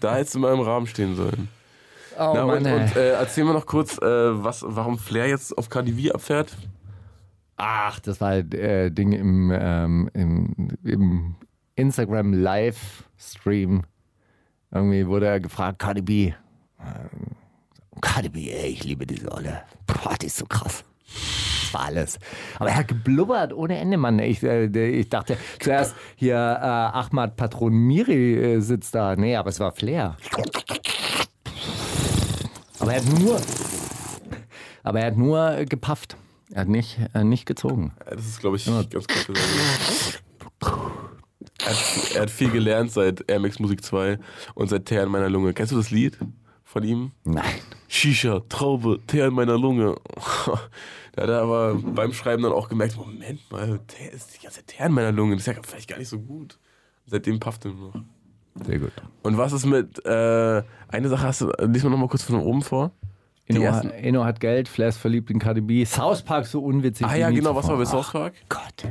[0.00, 1.48] Da hättest du mal im Rahmen stehen sollen.
[2.18, 5.56] Oh Na, Mann, und und äh, erzähl mal noch kurz, äh, was, warum Flair jetzt
[5.58, 6.56] auf KDV abfährt.
[7.56, 11.34] Ach, das war äh, Ding im, ähm, im, im
[11.74, 13.82] Instagram Livestream.
[14.70, 16.32] Irgendwie wurde er gefragt, Cardi B.
[16.80, 17.36] Ähm,
[18.00, 19.62] Cardi B, ey, ich liebe diese Olle.
[19.86, 20.84] Boah, die ist so krass.
[21.62, 22.18] Das war alles.
[22.58, 24.18] Aber er hat geblubbert ohne Ende, Mann.
[24.18, 29.16] Ich, äh, ich dachte zuerst hier äh, Ahmad Patron Miri äh, sitzt da.
[29.16, 30.16] Nee, aber es war Flair.
[32.78, 33.40] Aber er hat nur,
[34.82, 36.16] aber er hat nur gepafft.
[36.52, 37.92] Er hat nicht, äh, nicht gezogen.
[38.04, 40.22] Ja, Das ist, glaube ich, ganz gut gesagt.
[41.58, 44.18] Er hat, er hat viel gelernt seit Air Max Musik 2
[44.54, 45.52] und seit Teer in meiner Lunge.
[45.54, 46.16] Kennst du das Lied
[46.62, 47.12] von ihm?
[47.24, 47.44] Nein.
[47.88, 49.96] Shisha, Traube, Teer in meiner Lunge.
[51.12, 54.62] Da hat er aber beim Schreiben dann auch gemerkt, Moment mal, Teer ist die ganze
[54.64, 55.34] Teer in meiner Lunge.
[55.34, 56.58] Das ist ja vielleicht gar nicht so gut.
[57.06, 58.02] Seitdem pafft er nur noch.
[58.66, 58.92] Sehr gut.
[59.22, 62.60] Und was ist mit, äh, eine Sache hast du, lies mal nochmal kurz von oben
[62.60, 62.90] vor.
[63.48, 65.84] Eno, ersten- Eno hat Geld, Flair ist verliebt in KDB.
[65.84, 67.06] South Park so unwitzig.
[67.06, 68.02] Ah ja, genau, was war bei zuvor.
[68.02, 68.34] South Park?
[68.48, 68.84] Ach Gott.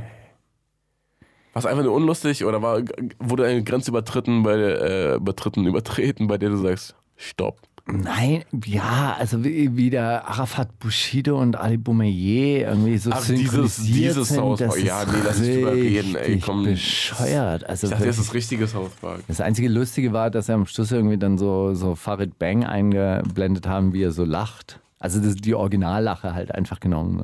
[1.53, 2.82] War es einfach nur unlustig oder war,
[3.20, 7.60] wurde eine Grenze übertreten, bei, äh, übertreten, übertreten, bei der du sagst, stopp.
[7.88, 13.78] Nein, ja, also wie, wie der Arafat Bushido und Ali Boumaier irgendwie so Ach, dieses-
[13.78, 14.84] dieses sind, South das Park.
[14.84, 16.64] Ja, ist nee, lass nicht drüber reden, ey, komm.
[16.64, 17.64] bescheuert.
[17.70, 19.22] Also Ich dachte, das ist das richtige South Park.
[19.28, 23.68] Das einzige Lustige war, dass sie am Schluss irgendwie dann so, so Farid Bang eingeblendet
[23.68, 24.80] haben, wie er so lacht.
[24.98, 27.22] Also das, die Originallache halt einfach genommen.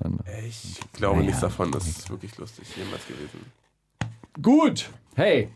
[0.47, 3.39] Ich glaube Naja, nichts davon, das ist wirklich lustig jemals gewesen.
[4.39, 4.91] Gut.
[5.15, 5.47] Hey.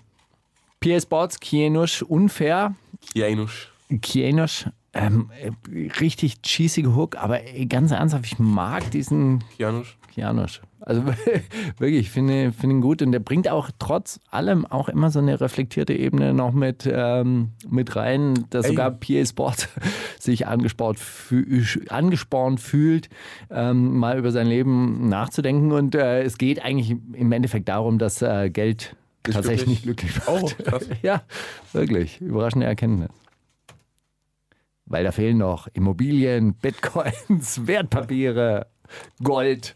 [0.79, 2.73] PA Sports, Kienusch, unfair.
[3.13, 3.67] Janusz.
[4.01, 9.95] Kienusch, ähm, äh, richtig cheesige Hook, aber ganz ernsthaft, ich mag diesen Janusz.
[10.15, 10.61] Janusz.
[10.79, 11.03] Also
[11.77, 15.19] wirklich, ich finde, finde ihn gut und der bringt auch trotz allem auch immer so
[15.19, 18.71] eine reflektierte Ebene noch mit, ähm, mit rein, dass Ey.
[18.71, 19.67] sogar PA Sport
[20.19, 20.99] sich angespornt,
[21.89, 23.09] angespornt fühlt,
[23.51, 28.21] ähm, mal über sein Leben nachzudenken und äh, es geht eigentlich im Endeffekt darum, dass
[28.21, 30.13] äh, Geld tatsächlich nicht glücklich?
[30.13, 30.55] glücklich macht.
[30.59, 30.89] Oh, krass.
[31.01, 31.23] Ja,
[31.73, 32.21] wirklich.
[32.21, 33.09] Überraschende Erkenntnis.
[34.87, 38.67] Weil da fehlen noch Immobilien, Bitcoins, Wertpapiere,
[39.23, 39.75] Gold.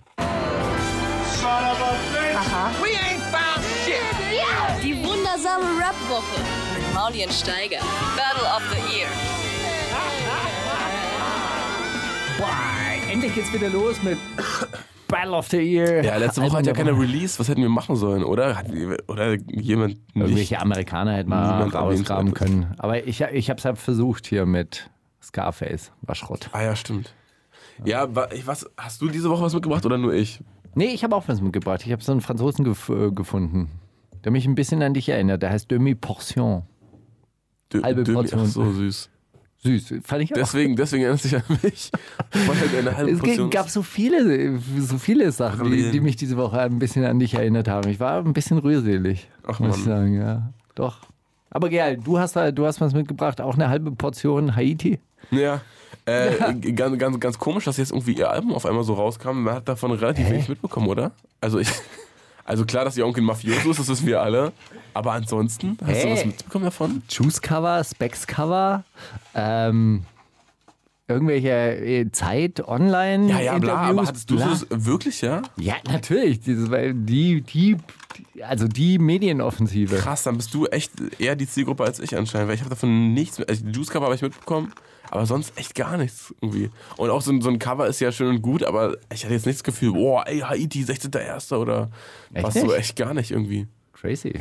[4.84, 6.42] Die wundersame Rap-Woche
[6.76, 7.80] mit Maulien Steiger.
[8.16, 9.08] Battle of the Year.
[12.38, 14.18] Boah, endlich geht's wieder los mit
[15.08, 16.04] Battle of the Year.
[16.04, 16.98] Ja, letzte Woche Album hat ja keiner.
[16.98, 17.40] Release.
[17.40, 18.56] Was hätten wir machen sollen, oder?
[18.56, 18.68] Hat,
[19.08, 20.16] oder jemand nicht?
[20.16, 22.76] Irgendwelche Amerikaner hätten wir Niemand rausgraben können.
[22.78, 24.90] Aber ich, ich hab's halt versucht hier mit
[25.22, 25.92] Scarface.
[26.02, 26.50] War Schrott.
[26.54, 27.14] Ah ja, stimmt.
[27.86, 30.42] Ja, wa- ich- was, hast du diese Woche was mitgebracht oder nur ich?
[30.76, 31.86] Nee, ich habe auch was mitgebracht.
[31.86, 33.70] Ich habe so einen Franzosen gef äh, gefunden,
[34.24, 35.42] der mich ein bisschen an dich erinnert.
[35.42, 36.64] Der heißt Demi Portion.
[37.72, 38.42] Dö- Halbe Dömi- Portion.
[38.44, 39.10] Ach so süß.
[39.62, 40.38] Süß, fand ich auch.
[40.38, 41.92] Deswegen, deswegen erinnerst du dich an mich.
[42.96, 47.04] Halt Es gab so viele, so viele Sachen, die, die mich diese Woche ein bisschen
[47.04, 47.90] an dich erinnert haben.
[47.90, 49.98] Ich war ein bisschen rührselig, Ach, muss ich Mann.
[49.98, 50.54] sagen, ja.
[50.76, 51.02] Doch.
[51.50, 55.00] Aber geil, du hast, du hast was mitgebracht, auch eine halbe Portion Haiti.
[55.32, 55.62] Ja.
[56.06, 59.44] Äh, Ganz, ganz, ganz komisch, dass jetzt irgendwie ihr Album auf einmal so rauskam.
[59.44, 61.12] Man hat davon relativ wenig mitbekommen, oder?
[61.42, 61.70] Also ich.
[62.46, 64.52] Also klar, dass ihr Onkel ein Mafioso ist, das wissen wir alle.
[64.96, 66.14] Aber ansonsten, hast du Hey.
[66.14, 67.04] was mitbekommen davon?
[67.08, 68.84] Juice-Cover, Specs-Cover,
[69.36, 70.04] ähm,
[71.10, 74.48] irgendwelche äh, Zeit, online Ja, ja, bla, aber hattest du bla.
[74.50, 75.42] das wirklich, ja?
[75.58, 76.40] Ja, natürlich.
[76.40, 77.78] Dieses, weil die, die,
[78.42, 79.96] also die Medienoffensive.
[79.98, 83.14] Krass, dann bist du echt eher die Zielgruppe als ich anscheinend, weil ich habe davon
[83.14, 83.50] nichts mit.
[83.50, 84.72] Also die Juice Cover habe ich mitbekommen,
[85.10, 86.70] aber sonst echt gar nichts irgendwie.
[86.98, 89.34] Und auch so, ein- so ein Cover ist ja schön und gut, aber ich hatte
[89.34, 91.56] jetzt nicht das Gefühl, boah, ey, Haiti, 16.01.
[91.58, 91.90] oder
[92.34, 93.68] Echt was so, echt gar nicht irgendwie.
[93.94, 94.34] Crazy.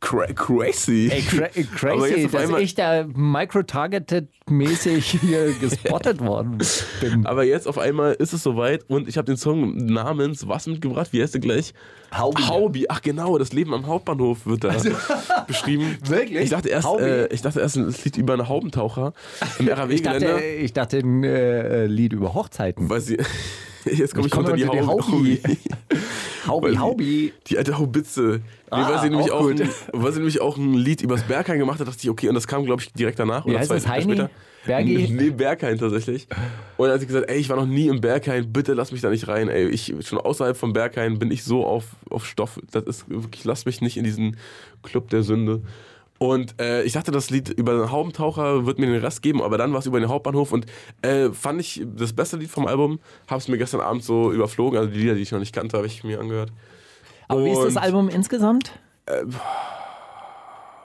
[0.00, 1.08] Cra crazy.
[1.10, 1.46] Ey, cra
[1.92, 6.58] Aber crazy, jetzt auf dass einmal- ich da micro-targeted-mäßig hier gespottet worden
[7.00, 7.26] bin.
[7.26, 11.08] Aber jetzt auf einmal ist es soweit und ich habe den Song namens was mitgebracht?
[11.12, 11.74] Wie heißt der gleich?
[12.16, 12.42] Haubi.
[12.42, 12.86] Haubi.
[12.88, 14.74] Ach genau, das Leben am Hauptbahnhof wird da
[15.46, 15.98] beschrieben.
[16.04, 16.44] Wirklich?
[16.44, 19.12] Ich dachte erst, äh, ich dachte erst, es liegt über einen Haubentaucher
[19.58, 20.44] im Ich dachte, RAW-Gelände.
[20.44, 22.88] ich dachte ein äh, Lied über Hochzeiten.
[22.88, 23.18] Weil sie.
[23.84, 25.40] Jetzt komme ich, komme unter die, Haubi.
[26.46, 26.76] Haubi.
[26.78, 28.40] Haubi, die- alte Haubitze.
[28.40, 31.22] Nee, Ah, weil, sie nämlich auch auch ein, weil sie nämlich auch ein Lied übers
[31.22, 33.46] Berghain gemacht hat, dachte ich, okay, und das kam, glaube ich, direkt danach.
[33.46, 34.02] Wie oder heißt zwei das, Heini?
[34.04, 34.30] später.
[34.66, 35.08] Bergi?
[35.10, 36.26] Nee, Berghain tatsächlich.
[36.76, 39.00] Und dann hat sie gesagt, ey, ich war noch nie im Berghain, bitte lass mich
[39.00, 39.48] da nicht rein.
[39.48, 42.60] Ey, ich, schon außerhalb vom Berghain bin ich so auf, auf Stoff.
[42.70, 44.36] Das ist wirklich, lass mich nicht in diesen
[44.82, 45.62] Club der Sünde.
[46.18, 49.56] Und äh, ich dachte, das Lied über den Haubentaucher wird mir den Rest geben, aber
[49.56, 50.66] dann war es über den Hauptbahnhof und
[51.02, 52.98] äh, fand ich das beste Lied vom Album.
[53.28, 55.76] Habe es mir gestern Abend so überflogen, also die Lieder, die ich noch nicht kannte,
[55.76, 56.50] habe ich mir angehört.
[57.28, 58.72] Aber wie ist das Und- Album insgesamt?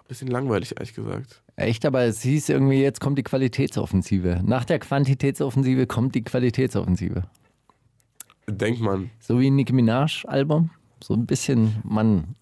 [0.07, 1.41] Bisschen langweilig, ehrlich gesagt.
[1.55, 4.41] Echt, aber es hieß irgendwie, jetzt kommt die Qualitätsoffensive.
[4.45, 7.23] Nach der Quantitätsoffensive kommt die Qualitätsoffensive.
[8.47, 9.09] Denkt man.
[9.19, 10.69] So wie ein Nicki Minaj-Album.
[11.01, 12.35] So ein bisschen, man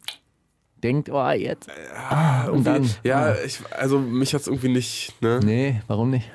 [0.84, 1.69] denkt, oh, jetzt.
[2.09, 2.89] Ah, und dann.
[3.03, 5.39] Ja, ich, also mich hat es irgendwie nicht, ne?
[5.43, 6.29] Nee, warum nicht?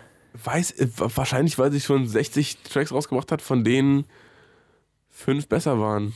[0.44, 4.04] Weiß, äh, wahrscheinlich, weil sie schon 60 Tracks rausgebracht hat, von denen
[5.10, 6.12] fünf besser waren.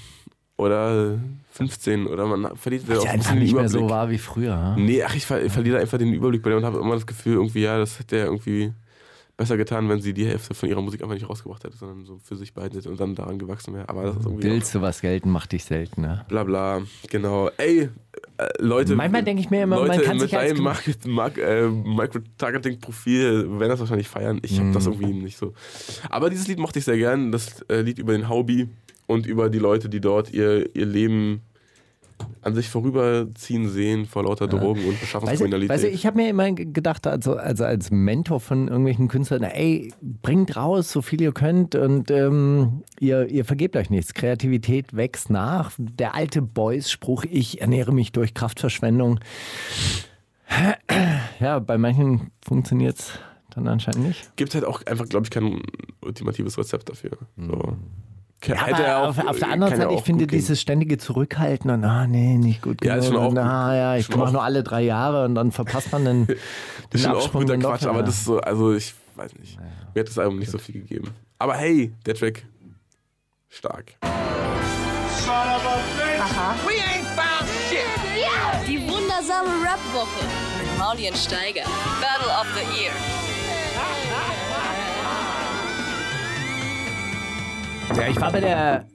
[0.57, 1.18] Oder
[1.53, 2.07] 15.
[2.07, 3.89] Oder man verliert Weil auch ein einfach bisschen den nicht mehr Überblick.
[3.89, 4.74] so war wie früher.
[4.76, 4.85] hm?
[4.85, 7.07] Nee, ach, ich, ver ich verliere einfach den Überblick bei der und habe immer das
[7.07, 8.72] Gefühl, irgendwie, ja, das hätte er irgendwie
[9.41, 12.18] besser getan, wenn sie die Hälfte von ihrer Musik einfach nicht rausgebracht hätte, sondern so
[12.22, 13.88] für sich behalten hätte und dann daran gewachsen wäre.
[13.88, 16.03] Aber das ist irgendwie Willst du was gelten, macht dich selten.
[16.03, 16.26] Ne?
[16.28, 16.82] bla bla.
[17.09, 17.49] Genau.
[17.57, 17.88] Ey,
[18.36, 18.95] äh, Leute.
[18.95, 23.59] Manchmal denke ich mir immer, Leute man kann mit sich deinem Market, Mark, äh, Micro-Targeting-Profil
[23.59, 24.41] werden das wahrscheinlich feiern.
[24.43, 24.93] Ich habe das Mhm.
[24.93, 25.55] irgendwie nicht so.
[26.11, 27.32] Aber dieses Lied mochte ich sehr gern.
[27.32, 28.68] Das äh, Lied über den Haubi
[29.07, 31.41] und über die Leute, die dort ihr, ihr Leben
[32.43, 35.71] an sich vorüberziehen sehen vor lauter Drogen und Beschaffungskriminalität.
[35.71, 39.93] weißt du, ich habe mir immer gedacht, also, also als Mentor von irgendwelchen Künstlern, ey,
[40.01, 44.14] bringt raus, so viel ihr könnt und ähm, ihr, ihr vergebt euch nichts.
[44.14, 45.73] Kreativität wächst nach.
[45.79, 49.21] Der alte Boys-Spruch, ich ernähre mich durch Kraftverschwendung.
[51.39, 53.12] Ja, bei manchen funktioniert es
[53.51, 54.37] dann anscheinend nicht.
[54.37, 55.62] gibt halt auch einfach, glaube ich, kein
[56.03, 57.18] ultimatives Rezept dafür.
[57.37, 57.77] So.
[58.45, 60.97] Ja, Hätte er auch- auf, auf der anderen kann ja Seite, ich finde dieses ständige
[60.97, 63.05] Zurückhalten und, ah, nee, nicht gut Ja, genug.
[63.05, 63.45] ist schon auch und, gut.
[63.45, 66.26] ah, ja, ich mache auch- nur alle drei Jahre und dann verpasst man den,
[66.91, 69.59] Das ist schon auch guter Quatsch, aber das ist so, also ich weiß nicht.
[69.95, 71.11] Mir hat das Album nicht so viel gegeben.
[71.38, 72.45] Aber hey, der Track,
[73.49, 73.93] stark.
[78.66, 80.24] Die wundersame Rap-Woche
[80.59, 81.64] mit Maulien Steiger.
[82.01, 82.93] Battle of the Year.
[87.97, 88.86] Ja, ich war bei der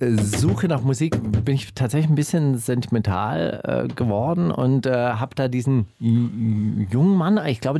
[0.00, 5.34] äh, Suche nach Musik, bin ich tatsächlich ein bisschen sentimental äh, geworden und äh, habe
[5.34, 7.78] da diesen jungen Mann, ich glaube,